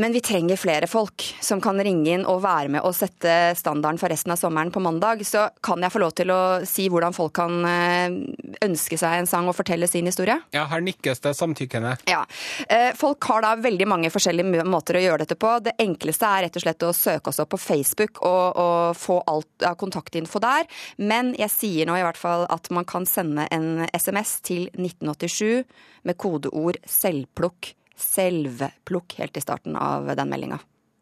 [0.00, 4.00] men vi trenger flere folk som kan ringe inn og være med og sette standarden
[4.00, 5.20] for resten av sommeren på mandag.
[5.28, 8.16] Så kan jeg få lov til å si hvordan folk kan eh,
[8.64, 10.38] ønske seg en sang og fortelle sin historie?
[10.56, 11.96] ja, her nikkes det samtykkende.
[12.10, 12.22] Ja.
[12.68, 15.52] Eh, Folk har da veldig mange forskjellige måter å gjøre dette på.
[15.64, 19.20] Det enkleste er rett og slett å søke oss opp på Facebook og, og få
[19.30, 20.68] alt av kontaktinfo der.
[20.96, 25.64] Men jeg sier nå i hvert fall at man kan sende en SMS til 1987
[26.08, 27.74] med kodeord 'selvplukk'.
[28.00, 30.60] Selvplukk helt i starten av den meldinga.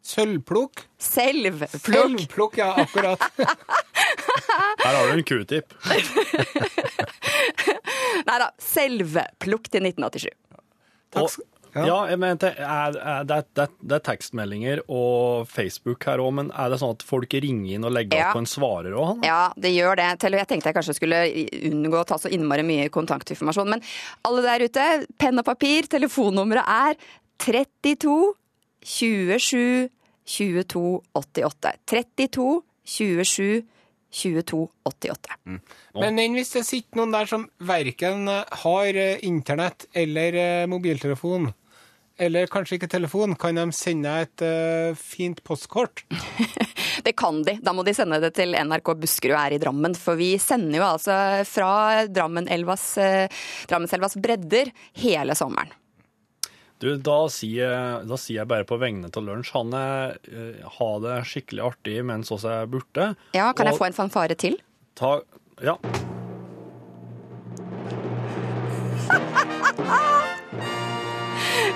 [0.09, 0.85] Sølvplukk?
[0.97, 1.75] Selvplukk!
[1.83, 3.23] Selvplukk, ja, akkurat.
[4.83, 5.75] Her har du en q-tip.
[8.29, 10.29] Nei da, selvplukk til 1987.
[11.13, 11.97] Takk skal Ja, ja.
[12.09, 16.71] jeg mente, er, er, det, det, det er tekstmeldinger og Facebook her òg, men er
[16.73, 18.29] det sånn at folk ringer inn og legger Ja.
[18.31, 19.23] opp på en svarer òg?
[19.27, 20.07] Ja, det gjør det.
[20.25, 21.21] Jeg tenkte jeg kanskje skulle
[21.69, 23.69] unngå å ta så innmari mye kontaktinformasjon.
[23.75, 23.85] Men
[24.25, 24.87] alle der ute,
[25.21, 26.97] penn og papir, telefonnummeret er
[27.45, 28.33] 32
[28.83, 29.89] 27
[30.25, 31.73] 22 88.
[31.89, 33.61] 32 27
[34.11, 35.37] 22 88.
[35.99, 38.29] Men enn hvis det sitter noen der som verken
[38.63, 41.51] har eh, internett eller eh, mobiltelefon,
[42.19, 46.03] eller kanskje ikke telefon, kan de sende et uh, fint postkort?
[47.05, 47.53] Det kan de.
[47.63, 49.93] Da må de sende det til NRK Buskerud er i Drammen.
[49.95, 51.15] For vi sender jo altså
[51.47, 55.71] fra Drammenselvas, uh, Drammenselvas bredder hele sommeren.
[56.79, 60.87] Du, da sier, da sier jeg bare på vegne av Lunsj han er, eh, ha
[61.03, 63.09] det skikkelig artig mens oss er borte.
[63.35, 64.55] Ja, Kan jeg få en fanfare til?
[64.95, 65.17] Ta,
[65.59, 65.75] ja.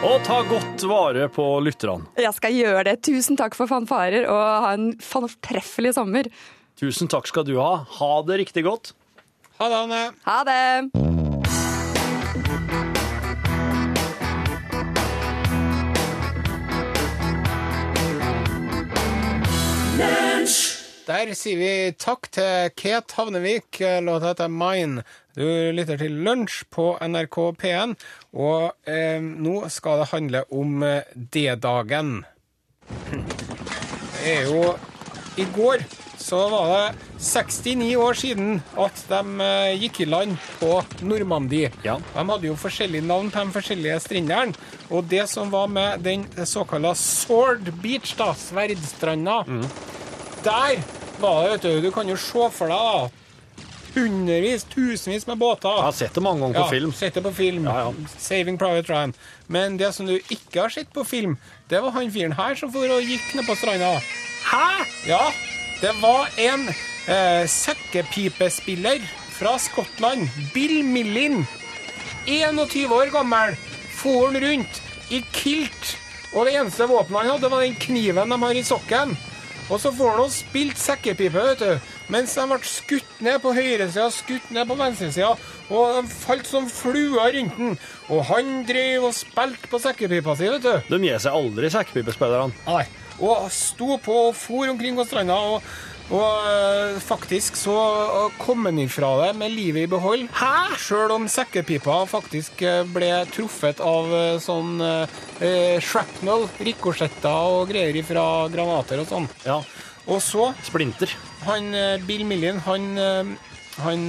[0.03, 2.07] Og ta godt vare på lytterne.
[2.19, 2.97] Jeg skal gjøre det.
[3.07, 6.27] Tusen takk for fanfarer, og ha en fortreffelig sommer.
[6.79, 7.83] Tusen takk skal du ha.
[7.99, 8.95] Ha det riktig godt.
[9.59, 10.03] Ha det, Anne.
[10.27, 11.12] Ha det!
[19.93, 23.77] Der sier vi takk til Ket Havnevik.
[24.01, 25.03] Låta heter Mine.
[25.37, 27.93] Du lytter til Lunsj på NRK P1,
[28.33, 32.23] og eh, nå skal det handle om eh, D-dagen.
[33.09, 34.73] Det er jo
[35.35, 35.83] I går
[36.17, 41.71] så var det 69 år siden at de eh, gikk i land på Normandie.
[41.83, 41.97] Ja.
[42.13, 44.53] De hadde jo forskjellige navn på de forskjellige strendene.
[44.93, 49.41] Og det som var med den såkalla Sword Beach, da, sverdstranda,
[50.45, 50.79] der
[51.19, 53.09] var det, vet du Du kan jo se for deg da,
[53.93, 55.69] hundrevis, tusenvis med båter.
[55.69, 56.93] Jeg har sett det mange ganger på film.
[56.97, 57.67] Sett det på film.
[57.69, 58.09] Ja, ja.
[58.17, 59.13] Saving Private Ryan.
[59.47, 61.37] Men det som du ikke har sett på film,
[61.73, 63.95] det var han fyren her som for og gikk ned på stranda.
[64.45, 64.85] Hæ?
[65.09, 65.23] Ja,
[65.81, 69.01] det var en eh, sekkepipespiller
[69.33, 71.41] fra Skottland, Bill Millin.
[72.29, 73.57] 21 år gammel,
[73.97, 75.95] for han rundt i kilt.
[76.33, 79.17] Og det eneste våpenet han hadde, var den kniven de har i sokken.
[79.71, 81.91] Og så får han spilt sekkepipe, vet du.
[82.11, 85.31] Mens de ble skutt ned på høyresida, skutt ned på venstresida.
[85.69, 87.77] Og de falt som fluer rundt den.
[88.11, 90.91] Og han drev og spilte på sekkepipa si, vet du.
[90.91, 92.53] De gir seg aldri, sekkepipespillerne.
[92.67, 92.83] Nei.
[93.23, 95.37] Og sto på og for omkring på stranda.
[95.55, 95.73] Og,
[96.11, 97.73] og øh, faktisk så
[98.27, 100.27] øh, kom han ifra det med livet i behold.
[100.35, 100.75] Hæ?
[100.77, 104.11] Sjøl om sekkepipa faktisk øh, ble truffet av
[104.43, 109.29] sånn øh, shrapnel, rikosjetter og greier fra granater og sånn.
[109.47, 109.61] Ja.
[110.05, 111.07] Og så Splinter.
[111.47, 111.71] han
[112.03, 112.89] Bill Millian, han,
[113.79, 114.01] han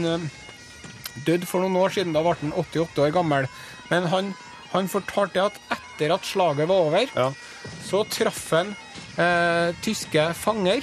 [1.24, 2.12] døde for noen år siden.
[2.16, 3.46] Da ble han 88 år gammel.
[3.92, 4.33] Men han,
[4.72, 7.28] han fortalte at etter at slaget var over, Ja.
[7.87, 8.72] så traff han
[9.22, 10.83] eh, tyske fanger.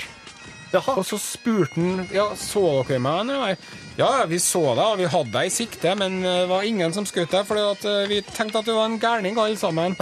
[0.71, 0.93] Jaha.
[0.97, 3.25] Og så spurte han ja, så dere meg.
[3.27, 3.55] Nei,
[3.99, 6.93] Ja, vi så deg, og vi hadde deg i sikte, men eh, det var ingen
[6.95, 9.97] som skjøt deg, for vi tenkte at du var en gærning alle sammen.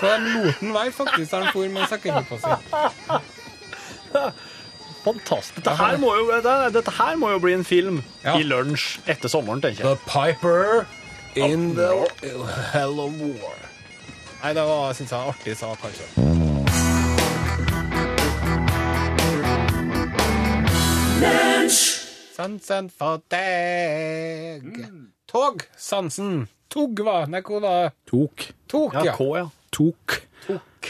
[0.00, 2.48] Så de lot han være faktisk der han for med sekkepipa si.
[5.04, 5.56] Fantastisk.
[5.60, 6.30] Dette her, må jo,
[6.72, 8.38] dette, her må jo bli en film Ja.
[8.40, 9.98] i lunsj etter sommeren, tenker jeg.
[9.98, 10.86] The Piper
[11.36, 11.90] in the
[12.72, 13.58] Hell of War.
[14.40, 16.23] Nei, det var, synes jeg, artig sak, kanskje.
[22.34, 24.64] Sansen for deg.
[25.30, 26.46] Tog, Sansen.
[26.72, 27.20] Tog, hva?
[27.30, 27.92] Nei, hvor var?
[28.10, 28.48] Tok.
[28.70, 29.14] Tok, Ja, ja.
[29.14, 29.46] K, ja.
[29.74, 30.18] Tok.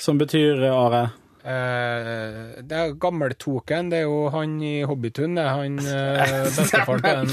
[0.00, 1.10] Som betyr, Are
[1.44, 3.90] Eh, det er gammeltoken.
[3.92, 5.34] Det er jo han i Hobbitun.
[5.36, 7.32] Det er han eh, bestefaren til en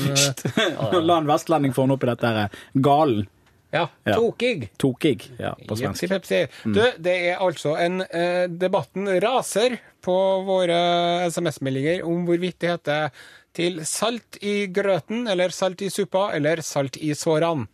[0.83, 2.57] eh, La en vestlending få han opp i dette her.
[2.75, 3.23] Galen.
[3.71, 4.69] Ja, tokig.
[4.81, 6.03] Tokig, ja, på svensk.
[6.03, 6.39] Jepsi pepsi.
[6.75, 10.15] Du, det er altså en eh, Debatten raser på
[10.47, 10.79] våre
[11.31, 13.21] SMS-meldinger om hvorvidt det heter
[13.55, 17.67] til salt i grøten, eller salt i suppa, eller salt i sårene.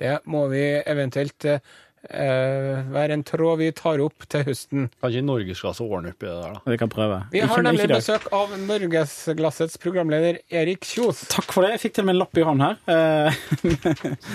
[0.00, 1.60] Det må vi eventuelt eh,
[2.08, 4.86] være en tråd vi tar opp til høsten.
[5.02, 6.72] Kan ikke Norgesglasset ordne opp i det der, da.
[6.72, 7.18] Vi kan prøve.
[7.34, 11.26] Vi har nemlig besøk av Norgesglassets programleder Erik Kjos.
[11.32, 11.74] Takk for det.
[11.76, 12.80] Jeg fikk til og med en lapp i hånden her.
[12.90, 13.40] Eh,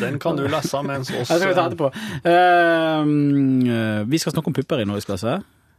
[0.03, 1.91] Den kan du lese mens oss Jeg skal ta etterpå.
[2.25, 4.89] Uh, vi skal snakke om pupper i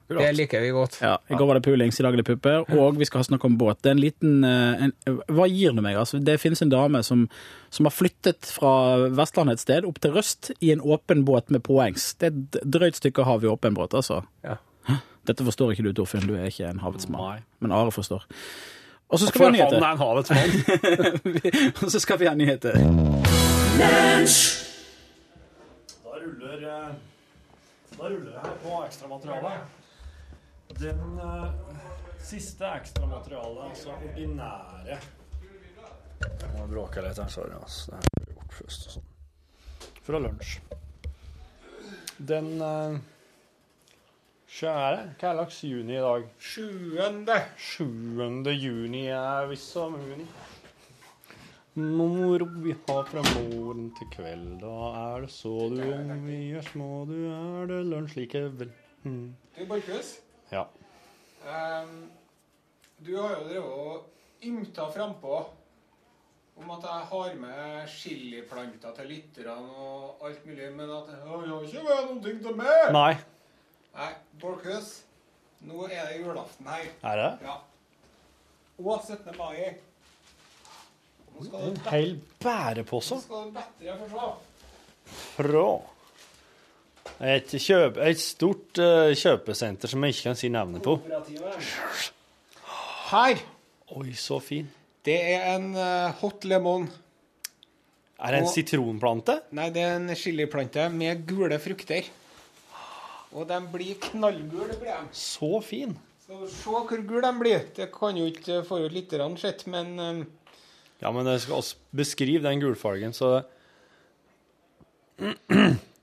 [0.09, 0.99] Det liker vi godt.
[1.03, 2.62] Ja, I går var det pulings, i dag er det pupper.
[2.79, 3.81] Og vi skal snakke om båt.
[3.83, 4.92] Det er en liten eh, en,
[5.35, 5.99] Hva gir du meg?
[5.99, 7.25] Altså, det finnes en dame som,
[7.75, 8.71] som har flyttet fra
[9.19, 12.12] Vestlandet et sted opp til Røst i en åpen båt med påhengs.
[12.21, 14.23] Det er et drøyt stykke hav i åpen båt, altså.
[14.47, 14.61] Ja.
[15.27, 16.27] Dette forstår ikke du, Torfinn.
[16.29, 17.23] Du er ikke en havets mann.
[17.23, 17.38] Nei.
[17.59, 18.23] Men Are forstår.
[19.11, 19.83] Og så skal vi ha nyheter.
[19.83, 19.87] han nyheter.
[19.87, 21.73] er en havets mann.
[21.83, 22.73] Og så skal vi ha nyheter.
[26.05, 26.95] Da ruller, eh,
[27.99, 29.86] da ruller det her på ekstramaterialet.
[30.77, 31.51] Den uh,
[32.21, 37.55] siste ekstramaterialet, altså ordinære Jeg må bråke litt her, sorry.
[37.61, 37.93] Altså.
[37.93, 39.13] Det her blir gjort først og sånn.
[40.07, 40.57] Fra lunsj.
[42.33, 42.99] Den uh,
[44.57, 46.29] Kjære, hva er slags juni i dag?
[46.41, 47.35] Sjuende.
[47.61, 48.47] 7.
[48.57, 50.25] juni er visst som juni.
[51.77, 56.65] Mor vi har fra morgen til kveld, da er det så du om vi er
[56.65, 58.71] små, du er det lunsj likevel.
[59.03, 59.35] Mm.
[59.59, 60.15] Du, Borchhus,
[61.47, 62.11] Ehm,
[62.99, 65.39] du har jo drevet og ymta frampå
[66.57, 71.49] om at jeg har med chiliplanter til lytterne og alt mulig, men at jeg har
[71.69, 72.93] ikke med noen ting til meg.
[72.97, 73.11] Nei.
[73.97, 74.93] Nei, Borchhus,
[75.69, 76.89] nå er det julaften her.
[77.13, 77.31] Er det?
[77.47, 77.59] Ja.
[78.79, 79.37] Og 17.
[79.39, 79.77] mai.
[81.37, 84.29] En hel bærepose nå skal du bedre få se.
[85.37, 85.67] fra
[87.21, 90.97] et, kjøp, et stort uh, kjøpesenter som jeg ikke kan si navnet på.
[93.12, 93.43] Her.
[93.97, 94.68] Oi, så fin.
[95.07, 96.89] Det er en uh, hot lemon.
[98.16, 99.41] Er det en Og- sitronplante?
[99.57, 102.09] Nei, det er en chiliplante med gule frukter.
[103.37, 105.09] Og de blir knallgule, blir de.
[105.12, 105.93] Så fin.
[106.26, 107.66] Du se hvor gule de blir?
[107.76, 110.26] Det kan jo ikke få ut litt sett, men um,
[111.03, 113.43] Ja, men jeg skal også beskrive den gulfargen, så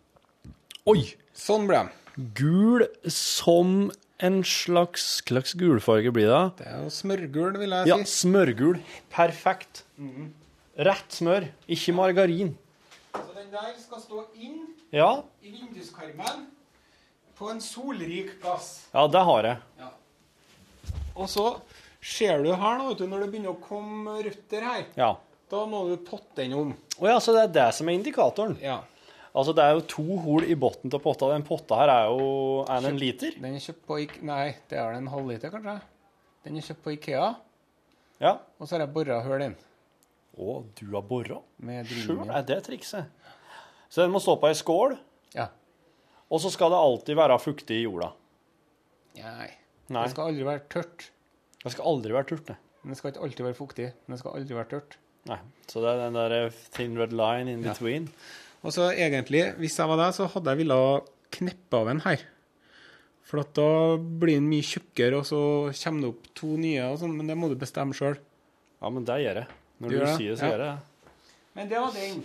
[0.90, 1.04] Oi!
[1.34, 2.24] sånn ble de.
[2.38, 3.90] Gul som
[4.24, 6.42] en slags Hva slags gulfarge blir det?
[6.60, 7.90] Det er jo smørgul, vil jeg si.
[7.90, 8.78] Ja, smørgul.
[9.14, 9.82] Perfekt.
[10.78, 12.54] Rett smør, ikke margarin.
[13.16, 14.60] Så den der skal stå inn
[14.94, 16.46] Ja, i vinduskarmen
[17.38, 18.86] på en solrik plass.
[18.94, 19.90] ja det har jeg.
[21.16, 21.48] Og så
[22.02, 25.16] ser du her nå, vet du, når det begynner å komme røtter her, Ja.
[25.50, 26.74] da må du potte den om.
[27.00, 28.58] Å ja, så det er det som er indikatoren?
[28.62, 28.82] Ja.
[29.34, 31.30] Altså, det er jo to hol i bunnen av potta.
[31.34, 32.28] Den potta her er jo
[32.70, 33.32] Er den en liter?
[33.42, 35.80] Den er kjøpt på Ikea Nei, det er en halvliter, kanskje.
[36.46, 37.30] Den er kjøpt på Ikea,
[38.22, 38.34] Ja.
[38.60, 39.56] og så har jeg bora hull inn.
[40.38, 41.40] Å, du har bora?
[41.60, 43.06] Med Sjøl er det trikset.
[43.90, 44.98] Så den må stå på ei skål,
[45.36, 45.48] Ja.
[46.30, 48.12] og så skal det alltid være fuktig i jorda.
[49.18, 49.50] Nei.
[49.90, 51.10] Nei, Det skal aldri være tørt.
[51.64, 52.56] det skal aldri være tørt, det.
[52.84, 53.90] Men det skal ikke alltid være fuktig.
[54.08, 54.98] Men det skal aldri være tørt.
[55.26, 55.38] Nei.
[55.68, 57.74] Så det er den der thin red line in Ja.
[58.64, 60.78] Og så egentlig, hvis jeg var deg, så hadde jeg ville
[61.36, 62.22] kneppe av en her.
[63.28, 63.66] For at da
[63.98, 65.40] blir den mye tjukkere, og så
[65.84, 68.16] kommer det opp to nye, og sånn, men det må du bestemme sjøl.
[68.84, 69.48] Ja, men det gjør jeg.
[69.84, 70.14] Når Du du, det?
[70.18, 70.52] sier det, så Ja.
[70.52, 71.12] gjør jeg det.
[71.56, 72.24] Men det var den.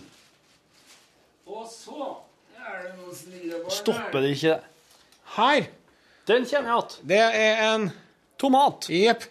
[1.49, 2.07] Og så
[2.59, 4.59] er det noen snille barn Stopper det ikke
[5.35, 5.67] Her!
[6.29, 7.07] Den kommer jeg igjen.
[7.09, 7.91] Det er en
[8.39, 8.87] Tomat.
[8.93, 9.23] Jepp.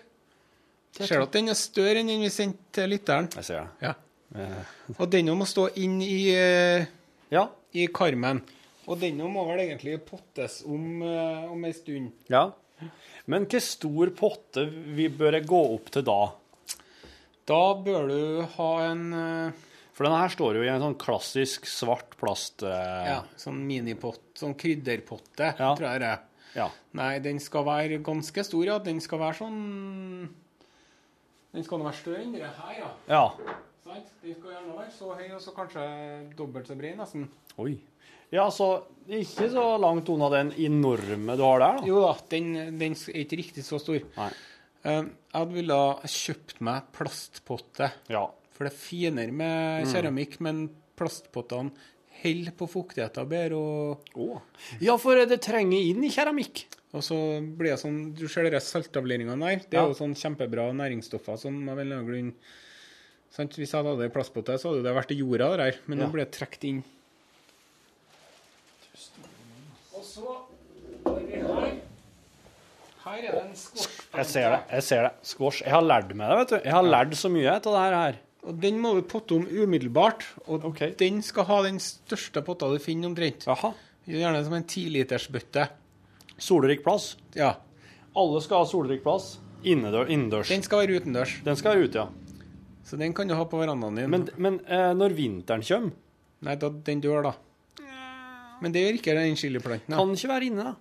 [0.98, 3.28] Ser du at den er større enn den vi sendte til lytteren?
[3.38, 3.86] Jeg ser det.
[3.86, 3.92] Ja.
[4.34, 6.84] Eh, Og den må stå inn i, eh,
[7.30, 7.48] Ja.
[7.74, 8.42] i karmen.
[8.88, 12.12] Og denne må vel egentlig pottes om, eh, om ei stund.
[12.28, 12.50] ja.
[13.26, 16.30] Men hvor stor potte vi bør gå opp til da?
[17.44, 19.52] Da bør du ha en eh,
[19.92, 22.62] For denne her står jo i en sånn klassisk svart plast...
[22.62, 25.72] eh, ja, sånn minipott, sånn krydderpotte, Ja.
[25.74, 26.20] tror jeg det er.
[26.54, 26.68] ja.
[26.94, 28.78] Nei, den skal være ganske stor, ja.
[28.78, 30.28] Den skal være sånn
[31.52, 32.90] Den skal nå være større enn det her, ja.
[33.08, 33.24] Ja.
[33.88, 34.10] Sant?
[34.22, 35.84] Den skal gjerne være så høy, og så kanskje
[36.36, 37.28] dobbelt så bred, nesten.
[37.62, 37.78] Oi.
[38.34, 38.66] Ja, så
[39.08, 41.86] ikke så langt unna den enorme du har der, da.
[41.88, 44.02] Jo da, den, den er ikke riktig så stor.
[44.18, 44.28] Nei.
[44.84, 47.88] Eh, Jeg hadde ville kjøpt meg plastpotte.
[48.12, 48.26] Ja.
[48.52, 50.66] For det er finere med keramikk, men
[50.98, 51.72] plastpottene
[52.20, 53.56] holder på fuktigheten bedre.
[53.56, 54.40] Og, Oh.
[54.82, 56.66] Ja, for det trenger inn i keramikk.
[56.92, 57.16] og så
[57.56, 59.64] blir det sånn Du ser dere saltavleringene der.
[59.64, 59.88] Det er Ja.
[59.88, 62.34] jo sånn kjempebra næringsstoffer som av en eller annen grunn
[63.34, 63.56] sant?
[63.58, 65.80] Hvis jeg hadde hatt plastpotte, så hadde det vært i jorda, det der.
[65.86, 66.06] Men Ja.
[66.06, 66.84] nå ble det trukket inn.
[69.94, 70.24] Og så
[71.04, 71.76] har vi her
[73.04, 74.00] Her er det en squash.
[74.14, 74.60] Jeg ser det.
[74.70, 75.12] jeg ser det.
[75.22, 75.62] Squash.
[75.62, 76.56] Jeg har lært meg det, vet du.
[76.64, 78.18] Jeg har lært så mye av det her.
[78.48, 80.26] Og den må du potte om umiddelbart.
[80.46, 80.92] Og okay.
[80.98, 83.46] den skal ha den største potta du finner omtrent.
[83.48, 83.72] Jaha.
[84.08, 85.68] Gjerne som en tilitersbøtte.
[86.38, 87.16] Solrik plass.
[87.34, 87.54] Ja.
[88.16, 89.38] Alle skal ha solrik plass.
[89.64, 90.48] Innendør, innendørs.
[90.52, 91.38] Den skal være utendørs.
[91.44, 92.27] Den skal være ute, ja.
[92.88, 94.10] Så den kan du ha på verandaen din.
[94.10, 95.96] Men, men eh, når vinteren kommer,
[96.46, 97.32] Nei, da, den dør, da.
[98.62, 99.90] Men det gjør ikke den chiliplanten.
[99.90, 99.98] da.
[99.98, 100.74] kan den ikke være inne, da.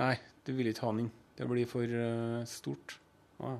[0.00, 0.14] Nei,
[0.46, 1.10] du vil ikke ha den inn.
[1.36, 2.94] Det blir for eh, stort.
[3.44, 3.58] Ah.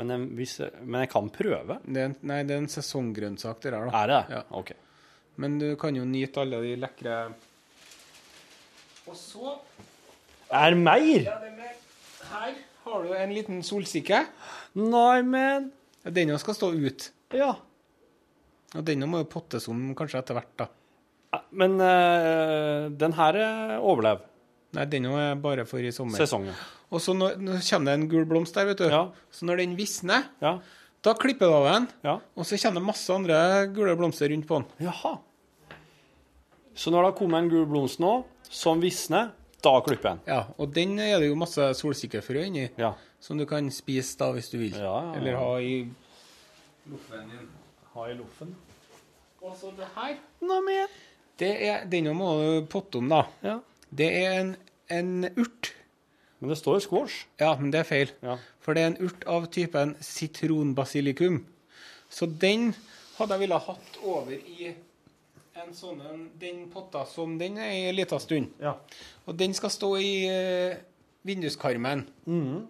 [0.00, 1.76] Men, jeg, hvis, men jeg kan prøve.
[1.84, 4.02] Det er en, nei, det er en sesonggrønnsak, det der, da.
[4.02, 4.38] Er det det?
[4.38, 4.42] Ja.
[4.60, 4.72] OK.
[5.42, 7.14] Men du kan jo nyte alle de lekre
[9.08, 9.54] Og så
[10.52, 11.22] Er mer?
[11.24, 11.78] ja, det med,
[12.28, 14.26] Her har du en liten solsikke.
[14.76, 15.70] Nei, men
[16.04, 17.08] Ja, denne skal stå ut.
[17.36, 17.52] Ja.
[18.74, 20.68] Og denne må jo pottes om kanskje etter hvert, da.
[21.56, 24.26] Men eh, den her eh, overlever
[24.72, 26.16] Nei, den er bare for i sommer.
[26.16, 26.54] sesongen.
[26.92, 28.86] Og så når, nå kommer det en gul blomst der, vet du.
[28.88, 29.02] Ja.
[29.32, 30.54] Så når den visner, Ja.
[31.04, 32.14] da klipper du av den, ja.
[32.36, 33.36] og så kommer det masse andre
[33.68, 34.86] gule blomster rundt på den.
[34.88, 35.18] Jaha.
[36.74, 38.14] Så når det har kommet en gul blomst nå,
[38.48, 39.28] som visner,
[39.62, 40.24] da klipper jeg den.
[40.32, 42.94] Ja, og den er det jo masse solsikkefrø inni, Ja.
[43.22, 44.74] Som du kan spise da hvis du vil.
[44.74, 45.14] Ja, ja, ja.
[45.20, 45.76] Eller ha i
[46.90, 47.48] loffen din.
[47.94, 48.54] Ha i loffen.
[49.42, 50.90] Og så det her, Noe mer?
[51.38, 53.24] det er, Denne må du potte om, da.
[53.42, 53.56] Ja.
[53.90, 54.52] Det er en,
[54.90, 55.72] en urt.
[56.40, 57.24] Men det står squash.
[57.38, 58.12] Ja, men det er feil.
[58.22, 58.36] Ja.
[58.62, 61.42] For det er en urt av typen sitronbasilikum.
[62.10, 62.72] Så den
[63.18, 64.72] hadde jeg ville hatt over i
[65.62, 68.54] en sånn en, den potta som den er i en liten stund.
[68.62, 68.74] Ja.
[69.26, 70.80] Og den skal stå i eh,
[71.28, 72.06] vinduskarmen.
[72.26, 72.66] Mhm.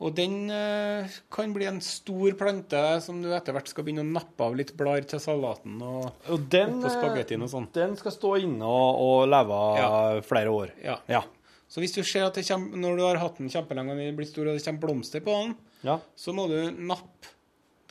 [0.00, 4.08] Og den eh, kan bli en stor plante som du etter hvert skal begynne å
[4.14, 7.66] nappe av litt blader til salaten og Og den, oppå spagettien og sånn.
[7.74, 9.90] den skal stå inne og, og leve Ja.
[10.24, 10.72] flere år.
[10.82, 10.96] Ja.
[11.06, 11.20] Ja.
[11.68, 14.26] Så hvis du ser at kommer, når du har hatt den kjempelenge og den blir
[14.26, 15.52] stor og det kommer blomster på den,
[15.84, 15.98] Ja.
[16.16, 17.28] så må du nappe,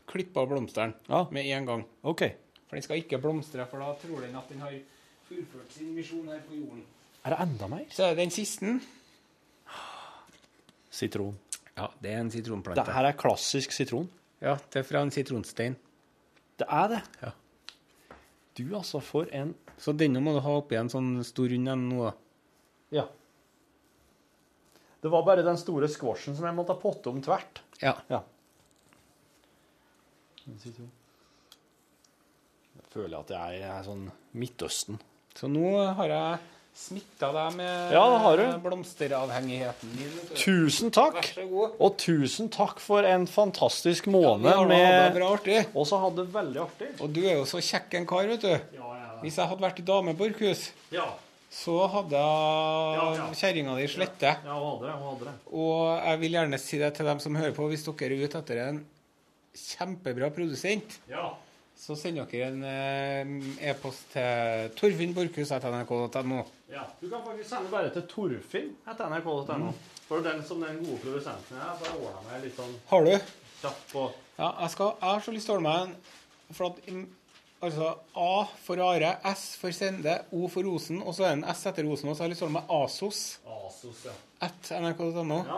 [0.10, 1.28] klippe av blomsteren Ja.
[1.32, 1.86] med en gang.
[2.04, 2.26] OK.
[2.68, 4.74] For den skal ikke blomstre, for da tror den at den har
[5.30, 6.84] fullført sin misjon her på jorden.
[7.24, 7.86] Er det enda mer?
[7.94, 8.80] Så er det den siste.
[10.90, 11.38] Sitron.
[11.80, 12.84] Ja, det er en sitronplante.
[12.86, 14.10] Det her er klassisk sitron.
[14.44, 15.78] Ja, det er fra en sitronstein.
[16.60, 17.00] Det er det.
[17.24, 17.32] Ja.
[18.60, 21.86] Du, altså, for en Så denne må du ha oppi en sånn stor rund en
[21.88, 22.12] nå, da.
[22.98, 23.06] Ja.
[25.00, 27.62] Det var bare den store squashen som jeg måtte potte om tvert.
[27.80, 27.94] Ja.
[28.12, 28.20] Ja.
[30.50, 30.90] Jeg
[32.92, 35.00] føler at jeg er sånn Midtøsten.
[35.38, 36.40] Så nå har jeg
[36.80, 38.04] smitta deg med Ja,
[38.64, 40.14] blomsteravhengigheten din.
[40.40, 41.20] Tusen takk!
[41.78, 45.20] Og tusen takk for en fantastisk måned ja, med.
[45.76, 46.92] Og så hadde det veldig artig.
[47.04, 48.78] Og du er jo så kjekk en kar, vet du.
[49.24, 51.10] Hvis jeg hadde vært i dameborghus Ja.
[51.52, 53.26] så hadde jeg ja.
[53.42, 54.32] kjerringa di slette.
[54.46, 54.96] Ja, hadde det.
[55.04, 55.34] Hadde det.
[55.52, 58.40] Og jeg vil gjerne si det til dem som hører på, hvis dere er ute
[58.40, 58.80] etter en
[59.60, 61.34] kjempebra produsent, Ja.
[61.76, 66.46] så sender dere en eh, e-post til torfinnborkhus.nrk.no.
[66.72, 66.84] ja.
[67.02, 69.72] Du kan faktisk sende bare til Torfinn etter nrk.no.
[70.10, 73.16] For den som den gode produsenten er, så jeg ordna meg litt sånn Har du?
[73.62, 74.04] kjapt på
[74.40, 77.08] Ja, jeg, skal, jeg har så lyst til å holde meg en for at, mm,
[77.62, 81.50] Altså A for Are, S for Sende, O for Osen, og så er det en
[81.52, 83.20] S etter Osen, og så har jeg lyst til å holde meg Asos
[83.60, 84.14] Asos, ja.
[84.48, 85.40] at nrk.no.
[85.50, 85.58] Ja.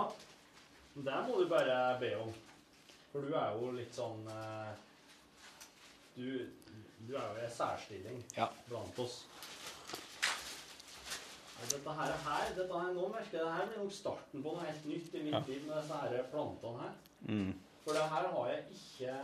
[0.95, 2.31] Det må du bare be om.
[3.11, 4.71] For du er jo litt sånn eh,
[6.17, 6.25] Du,
[7.07, 8.49] du er jo i en særstilling Ja.
[8.67, 9.21] blant oss.
[11.91, 14.63] Dette her, her dette her, nå merker jeg det her blir nok starten på noe
[14.67, 15.41] helt nytt i mitt Ja.
[15.47, 16.93] liv med disse her plantene her.
[17.27, 17.53] Mm.
[17.83, 19.15] For det her har jeg ikke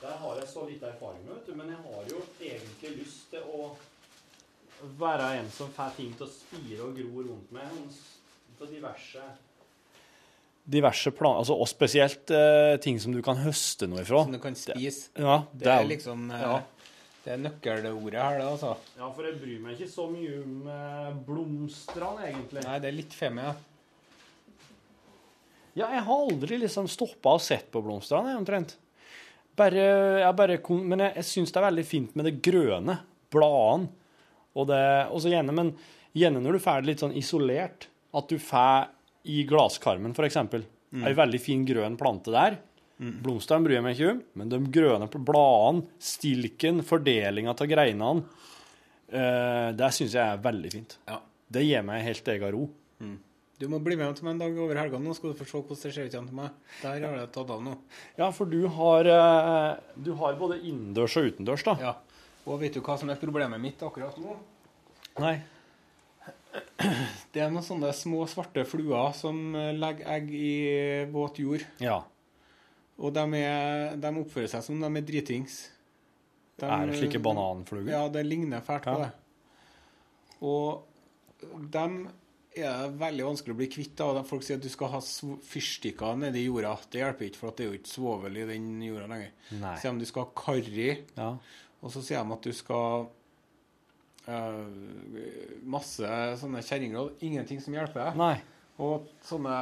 [0.00, 1.54] Der har jeg så lite erfaring med, vet du.
[1.54, 3.76] Men jeg har jo egentlig lyst til å
[4.98, 7.66] være en som får ting til å spire og gro rundt meg.
[8.58, 9.22] På diverse
[10.68, 14.22] Diverse planer, altså, og spesielt uh, ting som du kan høste noe ifra.
[14.22, 15.08] Som du kan spise.
[15.16, 16.62] Ja, Det er liksom uh, ja.
[17.24, 18.74] Det er nøkkelordet her, det, altså.
[18.96, 22.62] ja, for jeg bryr meg ikke så mye om eh, blomstene, egentlig.
[22.64, 23.56] Nei, det er litt femi, ja.
[25.78, 28.76] Ja, jeg har aldri liksom stoppa og sett på blomstene, omtrent.
[29.58, 29.84] Bare,
[30.22, 32.98] jeg bare, men jeg, jeg syns det er veldig fint med det grønne,
[33.34, 33.90] bladene,
[34.58, 35.74] og det og så gjerne, men
[36.16, 38.88] gjerne når du får det litt sånn isolert, at du får
[39.28, 40.64] i glasskarmen, for eksempel,
[41.04, 42.56] ei veldig fin grønn plante der.
[42.98, 48.24] Blomstene bryr jeg meg ikke om, men de grønne bladene, stilken, fordelinga av greinene,
[49.14, 50.98] uh, det syns jeg er veldig fint.
[51.06, 51.20] Ja.
[51.48, 52.66] Det gir meg helt egen ro.
[53.58, 55.56] Du må bli med til meg en dag over helga nå, skal du få se
[55.58, 56.58] hvordan det ser ut igjen til meg.
[56.78, 57.72] Der har jeg tatt av nå.
[58.18, 61.74] Ja, for du har, eh, du har både innendørs og utendørs, da.
[61.82, 61.94] Ja.
[62.46, 64.36] Og vet du hva som er problemet mitt akkurat nå?
[65.18, 65.40] Nei.
[67.34, 70.52] Det er noen sånne små svarte fluer som legger egg i
[71.10, 71.66] våt jord.
[71.82, 71.98] Ja.
[72.98, 75.58] Og de, er, de oppfører seg som de er dritings.
[76.58, 77.92] De- er det slike bananfluger?
[77.92, 79.04] Ja, det ligner fælt på Ja.
[79.04, 79.12] det.
[80.42, 80.82] Og
[81.70, 82.08] dem
[82.58, 83.94] er veldig vanskelig å bli kvitt.
[83.96, 84.22] da.
[84.26, 86.76] Folk sier at du skal ha fyrstikker nedi jorda.
[86.90, 89.30] Det hjelper ikke, for det er jo ikke svovel i den jorda lenger.
[89.60, 89.76] Nei.
[89.78, 91.36] Sier de du skal ha karri, Ja.
[91.82, 93.08] og så sier de at du skal
[94.28, 94.66] uh,
[95.62, 97.14] Masse sånne kjerringråd.
[97.22, 98.14] Ingenting som hjelper.
[98.18, 98.40] Nei.
[98.78, 99.54] Og sånne,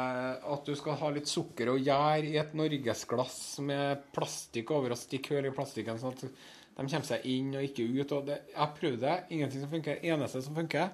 [0.44, 5.00] at du skal ha litt sukker og gjær i et norgesglass med plastikk over og
[5.00, 8.12] stikke hull i plastikken, sånn at de kommer seg inn og ikke ut.
[8.12, 9.14] Og det, jeg har prøvd det.
[9.32, 10.02] Ingenting som funker.
[10.04, 10.92] Eneste som funker,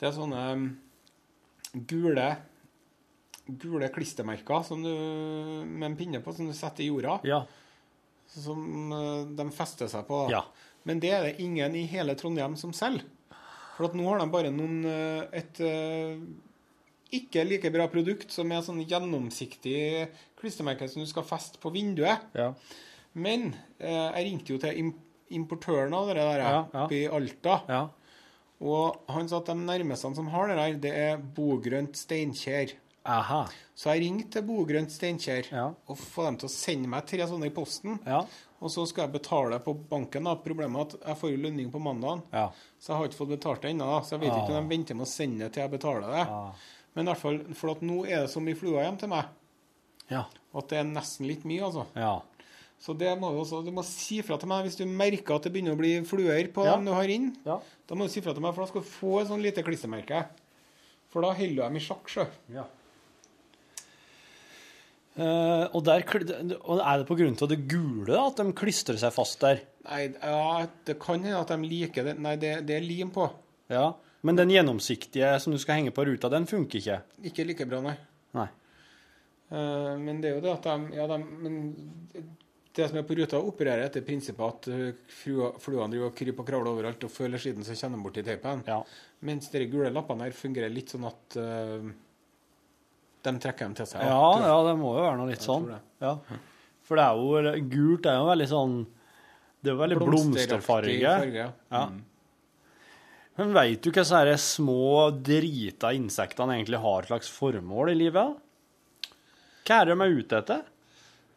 [0.00, 0.64] det er sånne mm,
[1.90, 2.30] gule
[3.46, 4.92] gule klistremerker som du,
[5.66, 7.18] med en pinne på, som du setter i jorda.
[7.26, 7.42] Ja.
[8.32, 10.24] Som eh, de fester seg på.
[10.32, 10.44] Ja.
[10.88, 13.04] Men det er det ingen i hele Trondheim som selger.
[13.76, 16.22] For nå har de bare noen eh, et eh,
[17.12, 20.08] ikke like bra produkt som er sånn gjennomsiktig
[20.40, 22.24] klistremerke som du skal feste på vinduet.
[22.36, 22.52] Ja.
[23.14, 24.92] Men eh, jeg ringte jo til im
[25.32, 26.86] importøren av det der Ja, ja.
[26.92, 27.54] i Alta.
[27.68, 27.82] Ja.
[28.60, 32.74] Og han sa at de nærmeste som har det der, det er Bogrønt Steinkjer.
[33.08, 33.46] Aha.
[33.74, 35.48] Så jeg ringte til Bogrønt Steinkjer
[35.88, 37.96] og få dem til å sende meg tre sånne i posten.
[38.06, 38.20] Ja.
[38.62, 40.28] Og så skal jeg betale på banken.
[40.28, 40.36] da.
[40.38, 42.44] Problemet er at jeg får jo lønning på mandag, Ja.
[42.78, 43.88] Så jeg har ikke fått betalt det ennå.
[44.04, 46.26] Så jeg vet ikke om de venter med å sende det til jeg betaler det.
[46.94, 49.24] Men i hvert fall, for at nå er det så mye fluer hjem til meg
[50.12, 50.26] Ja.
[50.54, 51.86] at det er nesten litt mye, altså.
[51.96, 52.18] Ja.
[52.82, 55.44] Så det må du også, du må si fra til meg hvis du merker at
[55.46, 56.74] det begynner å bli fluer på Ja.
[56.76, 57.30] dem du har inn.
[57.46, 57.60] Ja.
[57.88, 59.62] Da må du si fra til meg, for da skal du få et sånn lite
[59.64, 60.24] klistremerke.
[61.12, 62.26] For da holder du dem i sjakk, sjø.
[62.52, 62.64] ja.
[65.12, 66.00] Uh, og, der,
[66.64, 69.58] og er det av det gule at de klistrer seg fast der?
[69.84, 72.14] Nei, ja, det kan hende at de liker det.
[72.18, 73.26] Nei, det, det er lim på.
[73.68, 73.90] Ja.
[74.22, 76.98] Men den gjennomsiktige som du skal henge på ruta, den funker ikke?
[77.26, 77.96] Ikke like bra, nei.
[78.38, 78.46] Nei.
[79.52, 81.56] Uh, men det er jo det at de, ja, de men
[82.72, 86.48] Det som er på ruta, opererer etter prinsippet at uh, fluene driver og kryper og
[86.48, 88.62] kravler overalt, og før eller siden så kjenner de borti teipen.
[88.64, 88.78] Ja.
[89.28, 91.90] Mens de gule lappene her fungerer litt sånn at uh,
[93.26, 94.06] De trekker dem til seg.
[94.06, 95.68] Ja, ja, det må jo være noe litt sånn.
[95.68, 95.82] det.
[96.06, 96.14] Ja.
[96.86, 98.80] For det er jo gult er jo veldig sånn
[99.62, 101.12] Det er jo veldig blomsterfarge.
[101.18, 101.50] farge.
[101.74, 101.84] Ja.
[103.42, 108.36] Men veit du hva disse små, drita insektene egentlig har slags formål i livet?
[109.66, 110.68] Hva er det de er ute etter?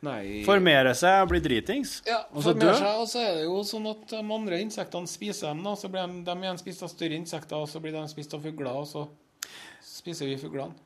[0.06, 1.96] Nei Formere seg og bli dritings?
[2.06, 2.70] Ja, og så dø?
[2.70, 5.74] seg, og så er det jo sånn at de andre insektene spiser dem, da.
[5.80, 8.46] Så blir de, de igjen spist av større insekter, og så blir de spist av
[8.46, 9.08] fugler, og så
[9.82, 10.78] spiser vi fuglene.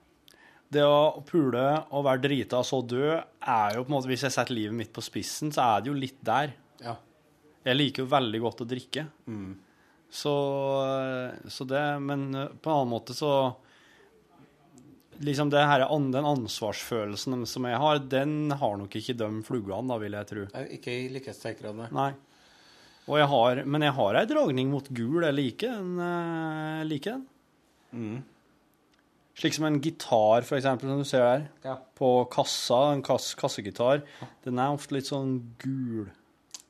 [0.72, 1.66] Det å pule
[1.98, 4.78] og være drita og så dø, er jo på en måte Hvis jeg setter livet
[4.78, 6.54] mitt på spissen, så er det jo litt der.
[6.80, 6.94] Ja.
[7.66, 9.10] Jeg liker jo veldig godt å drikke.
[10.10, 10.32] Så,
[11.54, 13.32] så det Men eh, på en annen måte så
[15.20, 15.84] Liksom det her,
[16.14, 20.46] den ansvarsfølelsen som jeg har, den har nok ikke de fluggene, da, vil jeg tro.
[20.72, 22.14] Ikke i like sterk grad, nei.
[23.10, 25.26] Jeg har, men jeg har ei dragning mot gul.
[25.28, 25.90] Jeg liker den.
[26.00, 27.26] eh, Jeg liker den.
[27.92, 28.22] Mm.
[29.40, 31.76] Slik som en gitar, for eksempel, som du ser her, Ja.
[32.00, 34.06] På kassa, en kass, kassegitar.
[34.48, 36.08] Den er ofte litt sånn gul.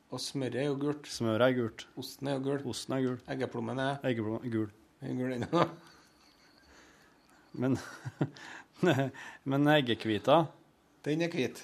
[0.10, 1.07] Og smøret er jo gult.
[1.12, 1.84] Smøret er gult.
[2.01, 2.62] Osten er jo gul.
[2.72, 3.18] Osten er gul.
[3.30, 4.72] Eggeplommen er Eggeplommen er gul.
[5.05, 5.66] er gul ennå.
[7.62, 7.78] Men,
[9.49, 10.43] men eggekvita
[11.05, 11.62] Den er hvit.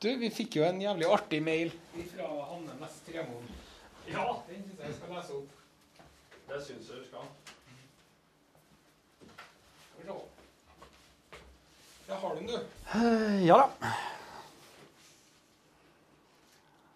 [0.00, 1.72] Du, vi fikk jo en jævlig artig mail
[2.12, 3.52] fra Hanne Næss Tremoen.
[4.08, 5.52] Ja, den syns jeg jeg skal lese opp.
[6.48, 7.30] Det syns jeg du skal.
[9.84, 10.18] Skal vi se.
[12.08, 12.58] Ja, har du den, du?
[13.48, 13.94] Ja da.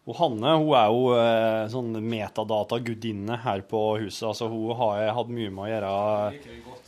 [0.09, 4.25] Og Hanne hun er jo eh, sånn metadata-gudinne her på huset.
[4.31, 5.91] Altså, hun har jeg hatt mye med å gjøre.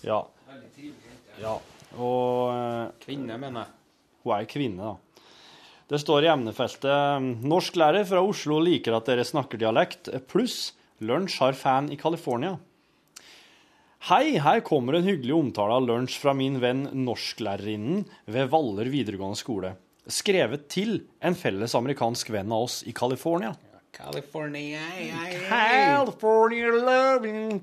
[0.08, 0.20] Ja.
[1.42, 1.54] Ja.
[2.00, 3.76] Og eh, Kvinne, mener jeg.
[4.24, 5.26] hun er kvinne, da.
[5.90, 10.70] Det står i emnefeltet Norsklærer fra Oslo liker at dere snakker dialekt, pluss
[11.02, 12.54] lunsj har fan i California.
[14.08, 19.36] Hei, her kommer en hyggelig omtale av lunsj fra min venn norsklærerinnen ved Valler videregående
[19.36, 19.74] skole.
[20.08, 23.52] Skrevet til en felles amerikansk venn av oss i California.
[23.92, 24.80] California.
[25.48, 27.60] California loving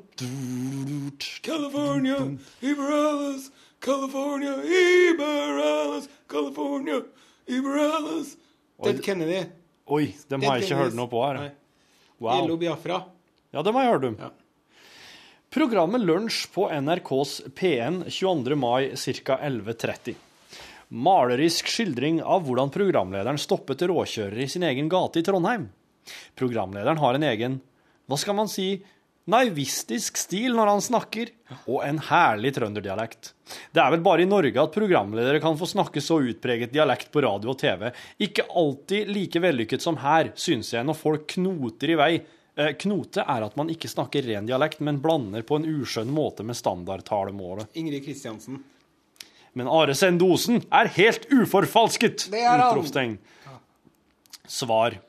[1.41, 7.01] California, Iberales, California, Iberales, California,
[7.47, 8.35] Iberales.
[8.83, 9.45] Ted Kennedy.
[9.87, 11.53] Oi, dem har jeg ikke hørt noe på her.
[12.19, 12.43] Wow.
[12.43, 13.05] Illo Biafra.
[13.53, 14.17] Ja, dem har jeg hørt om.
[14.19, 14.29] Ja.
[15.53, 18.57] Programmet Lunsj på NRKs P1 22.
[18.59, 19.39] mai ca.
[19.47, 20.26] 11.30.
[20.87, 25.67] Malerisk skildring av hvordan programlederen stoppet råkjørere i sin egen gate i Trondheim.
[26.39, 27.57] Programlederen har en egen,
[28.07, 28.77] hva skal man si,
[29.27, 31.33] naivistisk stil når han snakker,
[31.67, 33.33] og en herlig trønderdialekt.
[33.75, 37.25] Det er vel bare i Norge at programledere kan få snakke så utpreget dialekt på
[37.27, 37.89] radio og TV.
[38.23, 42.11] Ikke alltid like vellykket som her, synes jeg, når folk knoter i vei.
[42.57, 46.47] Eh, Knote er at man ikke snakker ren dialekt, men blander på en uskjønn måte
[46.47, 47.75] med standardtalemålet.
[47.75, 48.63] Ingrid Kristiansen.
[49.57, 52.27] Men Are Sendosen er helt uforfalsket!
[52.29, 53.17] Det er han.
[54.47, 54.99] Svar.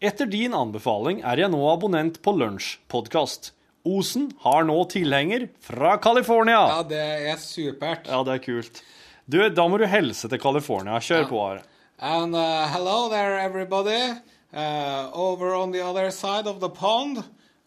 [0.00, 3.52] Etter din anbefaling er jeg nå abonnent på Lunsj-podkast.
[3.84, 6.62] Osen har nå tilhenger fra California.
[6.72, 8.08] Ja, det er supert.
[8.08, 8.80] Ja, det er kult.
[9.28, 10.96] Du, da må du helse til California.
[11.04, 11.62] Kjør på, Are.
[12.00, 14.16] And uh, hello there, everybody.
[14.52, 17.22] Uh, over on the other side of the pond.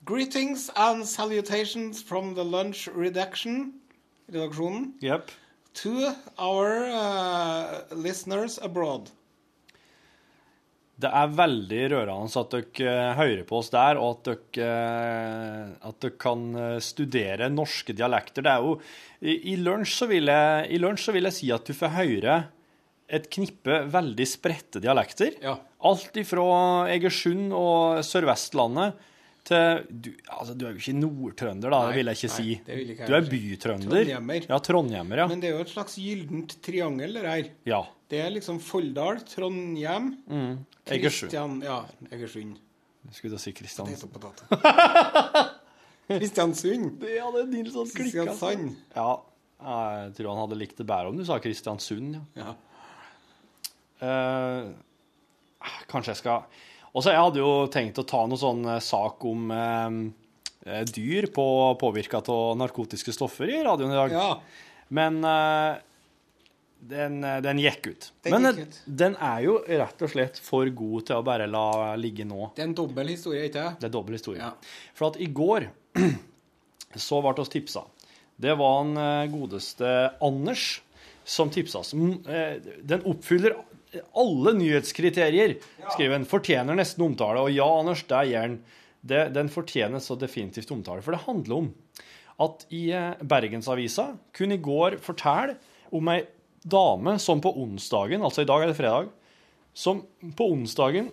[0.05, 3.73] Greetings and salutations from the lunch redaction.
[4.33, 4.95] Redaksjonen.
[5.01, 5.29] Jepp.
[5.83, 9.11] To our uh, listeners abroad.
[10.97, 15.73] Det er veldig rørende at dere eh, hører på oss der, og at dere, eh,
[15.85, 18.45] at dere kan eh, studere norske dialekter.
[18.45, 18.71] Det er jo,
[19.21, 21.93] i, i, lunsj så vil jeg, I lunsj så vil jeg si at du får
[21.99, 22.39] høre
[23.13, 25.37] et knippe veldig spredte dialekter.
[25.45, 25.59] Ja.
[25.85, 26.47] Alt ifra
[26.89, 28.97] Egersund og Sør-Vestlandet
[29.47, 32.37] til du, altså, du er jo ikke nordtrønder, da, Nei, det vil jeg ikke nei,
[32.37, 32.55] si.
[32.67, 33.91] det vil ikke du er bytrønder.
[33.93, 34.47] Trondhjemmer.
[34.51, 35.27] Ja, trondhjemmer, ja.
[35.31, 37.53] Men det er jo et slags gyllent triangel, det her.
[37.73, 37.81] ja.
[38.07, 40.53] Det er liksom Folldal, Trondhjem, Mm.
[40.87, 41.27] Egersund.
[41.27, 41.57] Kristian...
[41.65, 41.81] Ja,
[42.15, 42.53] Egersund.
[43.11, 43.87] Skulle da si Kristian.
[46.07, 46.99] Kristiansund.
[47.03, 48.23] Det hadde Nilsson klikka.
[48.23, 48.75] Kristiansand.
[48.95, 49.09] Ja,
[50.07, 52.45] jeg tror han hadde likt det bedre om du sa Kristiansund, ja.
[52.45, 52.55] Ja.
[53.97, 54.71] Uh,
[55.89, 56.43] kanskje jeg skal
[56.97, 59.97] Og så jeg hadde jo tenkt å ta noen sånn eh, sak om eh,
[60.65, 61.43] eh, dyr på
[61.77, 64.15] påvirka av narkotiske stoffer i radioen i dag.
[64.15, 64.31] ja.
[64.97, 65.75] Men eh,
[66.87, 68.07] den, eh, den gikk ut.
[68.25, 68.79] Den Men gikk ut.
[69.03, 72.51] den er jo rett og slett for god til å bare la ligge nå.
[72.55, 73.81] Det er en dobbel historie, ikke sant?
[73.83, 74.41] Det er dobbel historie.
[74.41, 74.53] Ja.
[74.97, 75.67] For at i går
[77.07, 77.83] så ble oss tipsa.
[78.37, 79.89] Det var en godeste
[80.23, 80.67] Anders
[81.27, 81.91] som tipsa oss.
[81.93, 83.57] Den oppfyller
[84.17, 85.57] alle nyhetskriterier,
[85.93, 86.27] skriver han.
[86.27, 87.43] Fortjener nesten omtale.
[87.45, 88.57] Og ja, Anders, det gjør den.
[89.37, 91.03] Den fortjener så definitivt omtale.
[91.05, 91.69] For det handler om
[92.43, 95.55] at i eh, Bergensavisa kunne i går fortelle
[95.95, 96.19] om ei
[96.67, 99.07] dame som på onsdagen, altså i dag er det fredag,
[99.77, 100.03] som
[100.37, 101.09] på onsdagen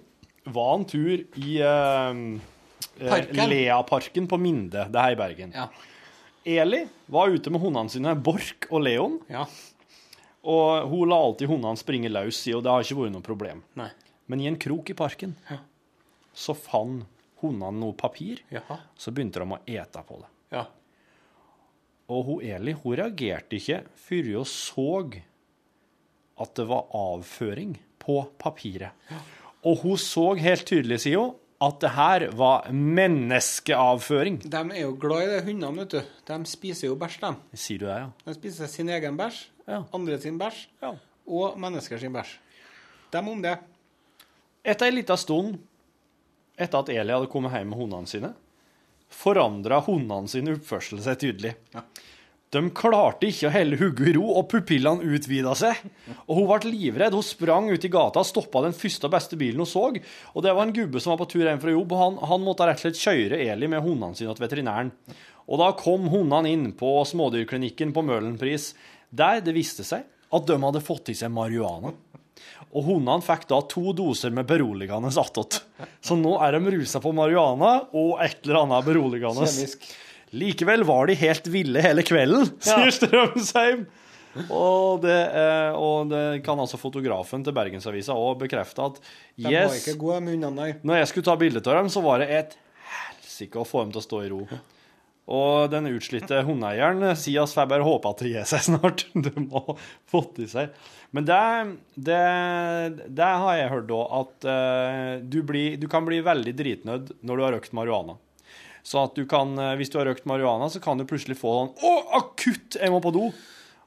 [0.52, 2.18] var en tur i eh,
[3.00, 5.54] eh, Leaparken på Minde, det her i Bergen.
[5.56, 5.68] Ja.
[6.44, 9.46] Eli var ute med hundene sine, Bork og Leon, Ja.
[10.44, 13.62] Og hun la alltid hundene springe løs og det har ikke vært noe problem.
[13.80, 13.90] Nei.
[14.28, 15.34] Men i en krok i parken
[16.34, 17.04] så fant
[17.42, 18.78] hundene noe papir, Jaha.
[18.96, 20.30] så begynte de å ete på det.
[20.56, 20.64] Ja.
[22.12, 24.88] Og hun Eli hun reagerte ikke før hun så
[26.34, 28.92] at det var avføring på papiret.
[29.64, 31.34] Og hun så helt tydelig, sier hun,
[31.64, 34.42] at det her var menneskeavføring.
[34.50, 36.16] De er jo glad i det, hundene, vet du.
[36.28, 37.30] De spiser jo bæsj, de.
[37.56, 38.10] Sier du det, ja?
[38.26, 39.82] De spiser sin egen bæsj, Ja.
[39.96, 40.94] andre sin bæsj Ja.
[41.26, 42.36] og mennesker sin bæsj.
[43.12, 43.58] Dem om det.
[44.64, 45.58] Etter ei lita stund,
[46.58, 48.32] etter at Eli hadde kommet hjem med hundene sine,
[49.08, 51.54] forandra hundene sine oppførsel seg tydelig.
[52.54, 55.80] De klarte ikke å helle hodet i ro, og pupillene utvida seg.
[56.28, 57.12] Og hun ble livredd.
[57.16, 59.88] Hun sprang ut i gata og stoppa den første og beste bilen hun så.
[59.90, 62.44] Og det var en gubbe som var på tur hjem fra jobb, og han, han
[62.46, 64.92] måtte rett og slett kjøre Eli med hundene sine til veterinæren.
[65.50, 68.70] Og da kom hundene inn på smådyrklinikken på Møhlenpris,
[69.14, 70.04] der det viste seg
[70.34, 71.92] at de hadde fått i seg marihuana.
[72.74, 75.60] Og hundene fikk da to doser med beroligende attåt.
[76.02, 79.46] Så nå er de rusa på marihuana og et eller annet beroligende.
[79.46, 79.86] Kjemisk.
[80.34, 83.84] Likevel var de helt ville hele kvelden, sier Strømsheim.
[84.50, 89.54] Og det, eh, og det kan altså fotografen til Bergensavisa òg bekrefte at De var
[89.54, 90.24] yes, ikke gode,
[90.82, 92.56] når jeg skulle ta bilde av dem, så var det et
[92.96, 94.40] helsike å få dem til å stå i ro.
[95.24, 99.06] Og den utslitte hundeeieren sier at får bare håpe at det gir seg snart.
[99.24, 99.62] De må
[100.10, 100.74] få til seg.
[101.16, 101.40] Men det,
[101.94, 102.20] det,
[103.08, 107.40] det har jeg hørt òg, at uh, du, blir, du kan bli veldig dritnødd når
[107.40, 108.18] du har røkt marihuana.
[108.84, 111.54] Så at du kan, eh, hvis du har røkt marihuana, så kan du plutselig få
[111.56, 112.76] sånn Å, akutt!
[112.76, 113.30] Jeg må på do!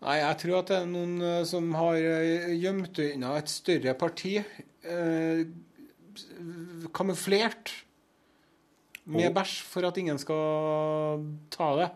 [0.02, 3.94] Nei, jeg tror at det er noen eh, som har eh, gjemt unna et større
[3.98, 4.36] parti.
[4.42, 5.44] Eh,
[6.98, 7.74] kamuflert
[9.08, 11.90] med bæsj for at ingen skal ta det.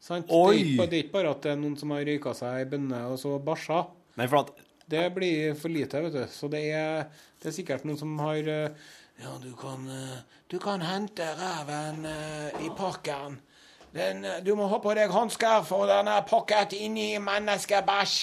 [0.00, 0.26] Sant?
[0.28, 0.54] Det, Oi.
[0.54, 2.68] er ikke, det er ikke bare at det er noen som har røyka seg ei
[2.68, 3.84] bønne og så bæsja.
[4.20, 6.24] Nei, for at Det blir for lite, vet du.
[6.34, 7.04] Så det er,
[7.38, 8.88] det er sikkert noen som har eh,
[9.20, 10.16] Ja, du kan, eh,
[10.50, 13.38] du kan hente reven eh, i parken.
[13.94, 18.16] Den, du må ha på deg hansker, for den er pakket inn i menneskebæsj.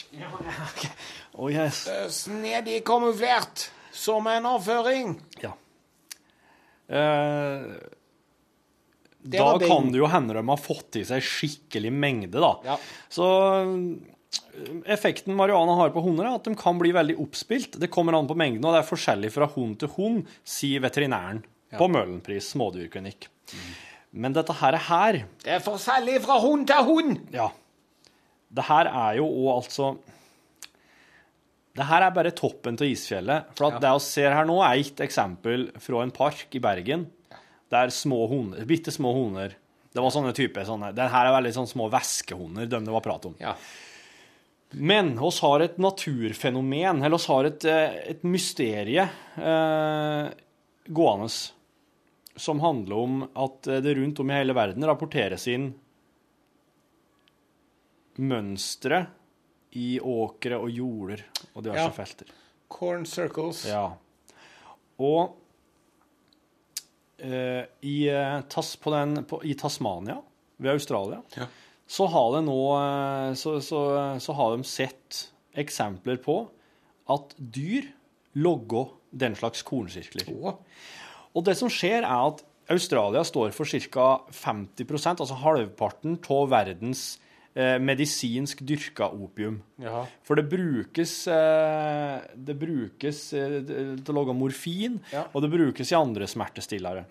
[1.40, 1.86] oh, yes.
[2.12, 5.18] Snedig kamuflert som en avføring.
[5.44, 5.54] Ja.
[6.88, 7.64] Eh,
[9.28, 12.54] da kan det jo hende de har fått i seg skikkelig mengde, da.
[12.64, 12.78] Ja.
[13.12, 13.28] Så
[13.60, 17.80] eh, effekten marihuana har på hunder, er at de kan bli veldig oppspilt.
[17.82, 21.44] Det kommer an på mengden, og det er forskjellig fra hund til hund, sier veterinæren
[21.76, 23.28] på Møhlenpris smådyrklinikk.
[24.18, 27.18] Men dette her, er her Det er forskjellig fra hund til hund.
[27.36, 27.50] Ja.
[28.48, 29.98] Det her er jo òg altså
[31.78, 33.54] Det her er bare toppen av isfjellet.
[33.58, 37.06] For at det vi ser her nå, er et eksempel fra en park i Bergen
[37.72, 39.58] der små hunder, bitte små hunder
[39.92, 43.04] Det var sånne typer sånne, det her er veldig sånne små væskehunder, dem det var
[43.04, 43.36] prat om.
[43.42, 43.56] Ja.
[44.78, 49.08] Men oss har et naturfenomen, eller oss har et, eh, et mysterie
[49.40, 50.28] eh,
[50.86, 51.32] gående
[52.38, 55.72] som handler om at eh, det rundt om i hele verden rapporteres inn
[58.22, 59.06] mønstre
[59.78, 61.22] i åkre og jorder
[61.54, 61.94] og diverse Ja.
[61.96, 62.32] felter.
[62.74, 63.62] Corn circles.
[63.70, 63.86] Ja.
[65.00, 65.36] Og
[67.22, 70.20] eh, i, eh, tas, på den, på, i Tasmania,
[70.58, 71.48] ved Australia, Ja.
[71.88, 73.82] så har det nå eh, så, så,
[74.20, 75.24] så har de sett
[75.58, 76.40] eksempler på
[77.10, 77.88] at dyr
[78.38, 80.28] logger den slags kornsirkler.
[80.36, 80.58] Oh.
[81.38, 84.08] Og det som skjer, er at Australia står for ca.
[84.34, 87.06] 50% altså halvparten av verdens
[87.58, 89.56] eh, medisinsk dyrka opium.
[89.82, 90.04] Ja.
[90.24, 95.26] For det brukes, eh, det brukes eh, til å lage morfin, Ja.
[95.34, 97.08] og det brukes i andre smertestillere.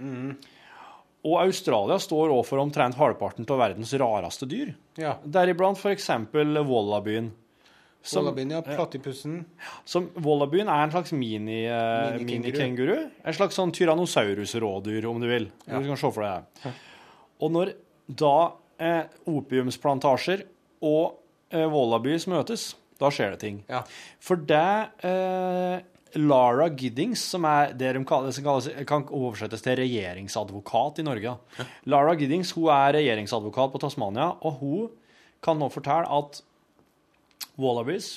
[1.26, 4.74] Og Australia står òg for omtrent halvparten av verdens rareste dyr.
[4.96, 5.16] ja.
[5.26, 6.06] Deriblant f.eks.
[6.32, 7.32] wallabyen.
[8.06, 8.60] Som, Wallabyen, ja.
[8.62, 9.40] Platypusen.
[9.84, 12.52] som Wallabyen er en slags mini, eh, Minikenguru.
[12.52, 13.10] minikenguru.
[13.24, 15.48] En slags sånn tyrannosaurus-rådyr, om du vil.
[15.66, 16.72] Du kan se for deg det.
[17.42, 17.72] Og når
[18.06, 20.46] da eh, opiumsplantasjer
[20.86, 21.18] og
[21.52, 22.70] eh, wallabys møtes,
[23.00, 23.60] da skjer det ting.
[23.70, 23.82] Ja.
[24.22, 24.66] For det
[25.06, 25.84] eh,
[26.16, 31.36] Lara Giddings, som er det de kaller, som kalles, kan oversettes til regjeringsadvokat i Norge.
[31.58, 31.66] Ja.
[31.92, 34.94] Lara Giddings hun er regjeringsadvokat på Tasmania, og hun
[35.44, 36.40] kan nå fortelle at
[37.60, 38.16] Wallabies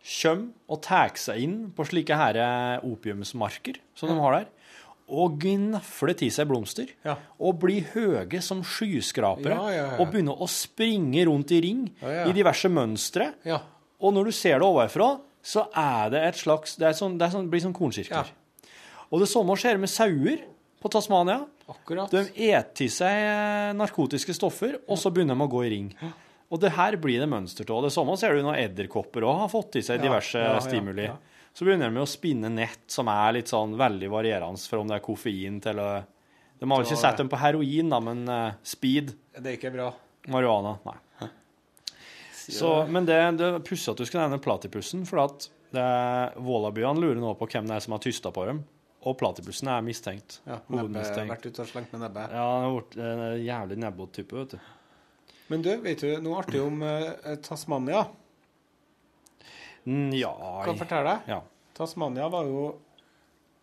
[0.00, 4.46] kommer og tar seg inn på slike her eh, opiumsmarker som de har der,
[5.10, 7.16] og gnafle til seg blomster, Ja.
[7.38, 12.68] og bli høye som skyskrapere, Ja, og begynne å springe rundt i ring i diverse
[12.70, 13.60] mønstre, Ja.
[14.00, 17.26] Og når du ser det ovenfra, så er det et slags Det, er sånn, det
[17.28, 18.26] er sånn, blir sånn kornsirkler.
[19.12, 20.40] Og det samme skjer med sauer
[20.80, 21.44] på Tasmania.
[21.68, 22.10] Akkurat.
[22.10, 25.94] De eter til seg eh, narkotiske stoffer, og så begynner de å gå i ring.
[26.50, 27.84] Og det her blir det mønster av.
[27.84, 31.08] Det samme ser du når edderkopper òg har fått i seg diverse stimuli.
[31.52, 34.90] Så begynner de med å spinne nett som er litt sånn veldig varierende, for om
[34.90, 35.90] det er koffein til å
[36.60, 39.72] De har vel ikke sett dem på heroin, da, men uh, speed, Det er ikke
[39.74, 39.92] bra.
[40.28, 40.98] marihuana Nei.
[42.50, 47.20] Så, men det, det er pussig at du skal nevne Platipussen, for at Vålabyene lurer
[47.22, 48.64] nå på hvem det er som har tysta på dem.
[49.06, 50.40] Og Platipussen er mistenkt.
[50.48, 51.30] Ja, Hovedmistenkt.
[51.30, 52.34] vært ute og slengt med nebbet.
[52.34, 55.36] Ja, han har vært en jævlig nebbot-type, vet du.
[55.50, 58.04] Men du, vet du noe artig om uh, Tasmania?
[59.90, 60.30] Mm, jeg...
[60.62, 61.32] Kan jeg fortelle deg?
[61.34, 61.40] Ja.
[61.74, 62.62] Tasmania var jo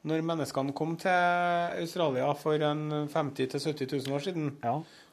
[0.08, 4.52] Når menneskene kom til Australia for en 50 000-70 000 år siden,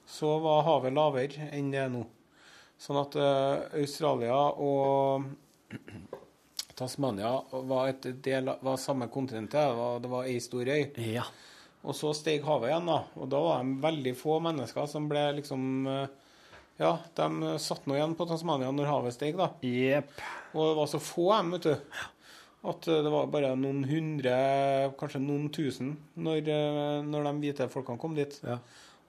[0.07, 2.05] så var havet lavere enn det er nå.
[2.79, 5.25] Sånn at uh, Australia og
[6.79, 9.57] Tasmania var, et del, var samme kontinentet.
[9.57, 10.85] Det var, det var ei stor øy.
[11.15, 11.25] Ja.
[11.85, 13.01] Og så steg havet igjen, da.
[13.19, 16.15] Og da var det veldig få mennesker som ble liksom eh,
[16.81, 19.53] Ja, de satt nå igjen på Tasmania når havet steg, da.
[20.55, 22.01] Og det var så få av dem, vet du.
[22.65, 24.35] At eh, det var bare noen hundre,
[24.99, 28.39] kanskje noen tusen, når, eh, når de hvite folkene kom dit.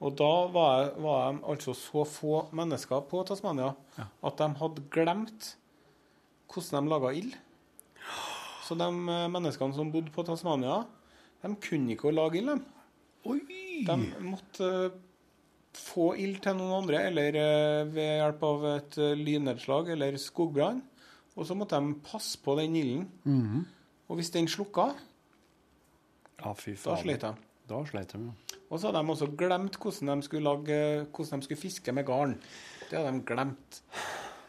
[0.04, 5.54] Og da var, var de altså så få mennesker på Tasmania at de hadde glemt
[6.52, 7.34] hvordan de laga ild.
[8.68, 10.84] Så de eh, menneskene som bodde på Tasmania,
[11.42, 12.72] de kunne ikke å lage ild, de.
[13.88, 14.70] De måtte
[15.78, 20.82] få ild til noen andre, eller eh, ved hjelp av et eh, lynnedslag eller skogbrann.
[21.36, 23.10] Og så måtte de passe på den ilden.
[23.28, 23.66] Mhm.
[24.06, 24.92] Og hvis den slukka,
[26.36, 27.32] Ja, da slet de.
[27.70, 28.60] Da slet de, ja.
[28.70, 32.06] Og så hadde de også glemt hvordan de skulle, lage, hvordan de skulle fiske med
[32.06, 32.36] garn.
[32.90, 33.82] Det hadde de glemt.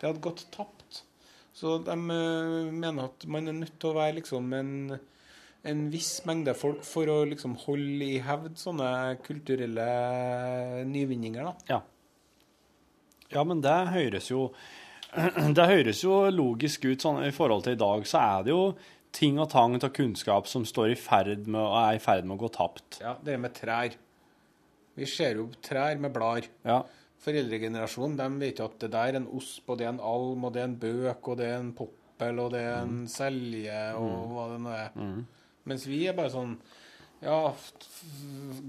[0.01, 1.03] Det hadde gått tapt.
[1.57, 4.73] Så de eh, mener at man er nødt til å være liksom en,
[5.67, 8.91] en viss mengde folk for å liksom holde i hevd sånne
[9.27, 9.87] kulturelle
[10.89, 11.55] nyvinninger, da.
[11.75, 11.81] Ja.
[13.35, 14.49] Ja, men det høres jo
[15.57, 17.01] Det høres jo logisk ut.
[17.03, 18.63] Sånn, I forhold til i dag så er det jo
[19.17, 22.43] ting og tang av kunnskap som står i ferd med, er i ferd med å
[22.43, 22.99] gå tapt.
[23.01, 23.95] Ja, det er med trær.
[24.97, 26.51] Vi ser jo trær med blader.
[26.67, 26.83] Ja.
[27.25, 30.45] Foreldregenerasjonen de vet jo at det der er en osp, og det er en alm,
[30.45, 33.81] og det er en bøk, og det er en poppel, og det er en selje,
[33.97, 34.35] og Mm.
[34.35, 34.91] hva det nå er.
[35.01, 35.25] Mm.
[35.67, 36.57] Mens vi er bare sånn
[37.25, 37.53] Ja,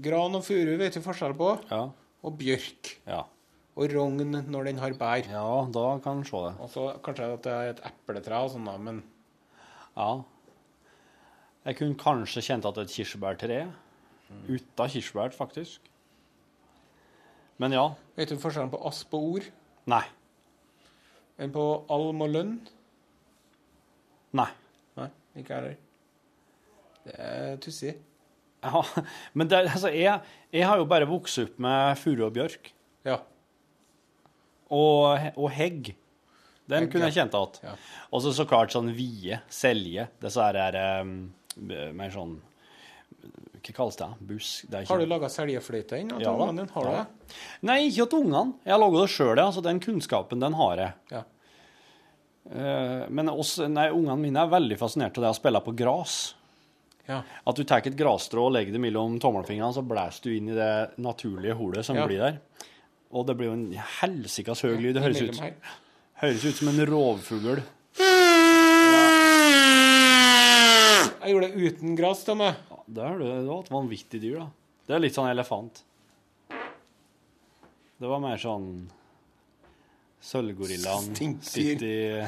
[0.02, 1.50] gran og furu vet vi forskjell på.
[1.70, 1.82] Ja.
[2.24, 2.94] Og bjørk.
[3.06, 3.22] Ja.
[3.78, 5.26] Og rogn når den har bær.
[5.30, 6.54] Ja, da kan en se det.
[6.64, 9.02] Og så kanskje at det er et epletre og sånn, da, men
[9.98, 10.24] Ja.
[11.68, 13.60] Jeg kunne kanskje kjent at det er et kirsebærtre.
[14.48, 15.80] Uten kirsebær, faktisk.
[17.58, 17.84] Men ja.
[18.16, 19.48] Vet du forskjellen på asp og ord?
[19.90, 20.04] Nei.
[21.38, 22.54] Enn på alm og lønn?
[24.38, 24.48] Nei.
[24.98, 25.76] Nei, ikke jeg heller.
[27.08, 27.94] Det er tussig.
[28.64, 28.82] Ja,
[29.38, 30.20] men det, altså, jeg,
[30.52, 32.72] jeg har jo bare vokst opp med furu og bjørk.
[33.06, 33.20] Ja.
[34.74, 35.94] Og, og hegg.
[36.68, 37.22] Den Hegg, kunne jeg ja.
[37.24, 37.78] kjent igjen.
[38.12, 40.04] Og så så klart sånn vie, selje.
[40.20, 41.14] Disse her er um,
[41.96, 42.34] mer sånn
[43.62, 44.08] Hva kalles det?
[44.28, 44.66] Busk?
[44.68, 46.12] Det ikke- Har du laga seljefløyte inn?
[46.20, 46.66] Ja da.
[46.74, 47.04] Har du Ja.
[47.06, 47.38] det?
[47.70, 48.58] Nei, ikke til ungene.
[48.66, 49.48] Jeg har laga det sjøl, ja.
[49.54, 50.92] Så den kunnskapen, den har jeg.
[51.14, 51.22] Ja.
[52.48, 56.34] Uh, Men også, nei, ungene mine er veldig fascinert av det å spille på gras.
[57.08, 57.22] Ja.
[57.48, 60.56] At du tar et grasstrå og legger det mellom tommelfingrene, så blæser du inn i
[60.58, 62.36] det naturlige holet som blir der.
[63.16, 63.70] Og det blir jo en
[64.02, 64.98] helsikas høy lyd.
[64.98, 65.40] Det høres ut,
[66.20, 67.62] høres ut som en rovfugl.
[71.18, 72.60] Jeg gjorde det uten gress til meg.
[72.88, 73.32] Det er det.
[73.32, 74.48] Det var et vanvittig dyr, da.
[74.88, 75.82] Det er litt sånn elefant.
[77.98, 78.68] Det var mer sånn
[80.28, 81.12] Sølvgorillaen
[81.46, 82.26] sitter i,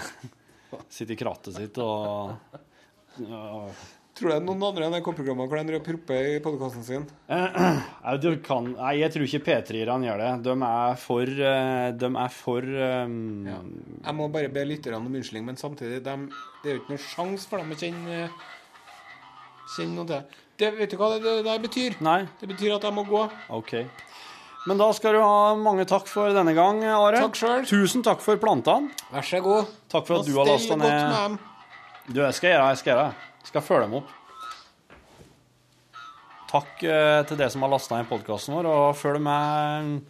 [0.89, 2.31] sitter i krattet sitt og
[3.27, 3.69] ja.
[4.21, 7.05] Tror du det er noen andre enn NRK-programmet hvor de propper i podkasten sin?
[8.45, 10.33] Kan, nei, jeg tror ikke P3-erne gjør det.
[10.45, 13.15] De er for eh, De er for um,
[13.49, 16.17] Jeg må bare be lytterne om unnskyldning, men samtidig de,
[16.61, 18.19] Det er jo ikke noen sjanse for dem å kjenne
[19.71, 20.45] Kjenne noe til.
[20.61, 21.97] Det, vet du hva det, det betyr?
[22.05, 22.19] Nei.
[22.43, 23.25] Det betyr at jeg må gå.
[23.57, 23.75] OK.
[24.69, 27.25] Men da skal du ha mange takk for denne gang, Are.
[27.25, 27.71] Takk selv.
[27.71, 28.93] Tusen takk for plantene.
[29.15, 29.73] Vær så god.
[29.89, 31.41] Takk for at Nå du har lasta stell godt med ned dem.
[32.11, 32.71] Du, jeg skal gjøre det.
[32.75, 33.30] Jeg skal gjøre det.
[33.41, 34.17] Jeg skal følge dem opp.
[36.51, 40.01] Takk eh, til dere som har lasta ned podkasten vår, og følg med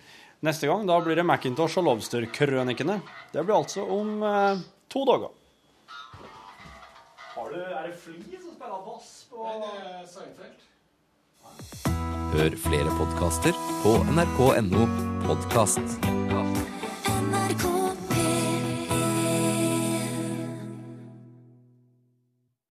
[0.46, 0.86] neste gang.
[0.88, 3.00] Da blir det Macintosh og Lobster-krønikene.
[3.34, 4.62] Det blir altså om eh,
[4.92, 5.36] to dager.
[7.34, 10.66] Har du, er det Fli som spiller bass på Nei, det er Seinfeld.
[12.30, 14.86] Hør flere podkaster på nrk.no
[15.26, 16.00] podkast.
[17.30, 17.79] NRK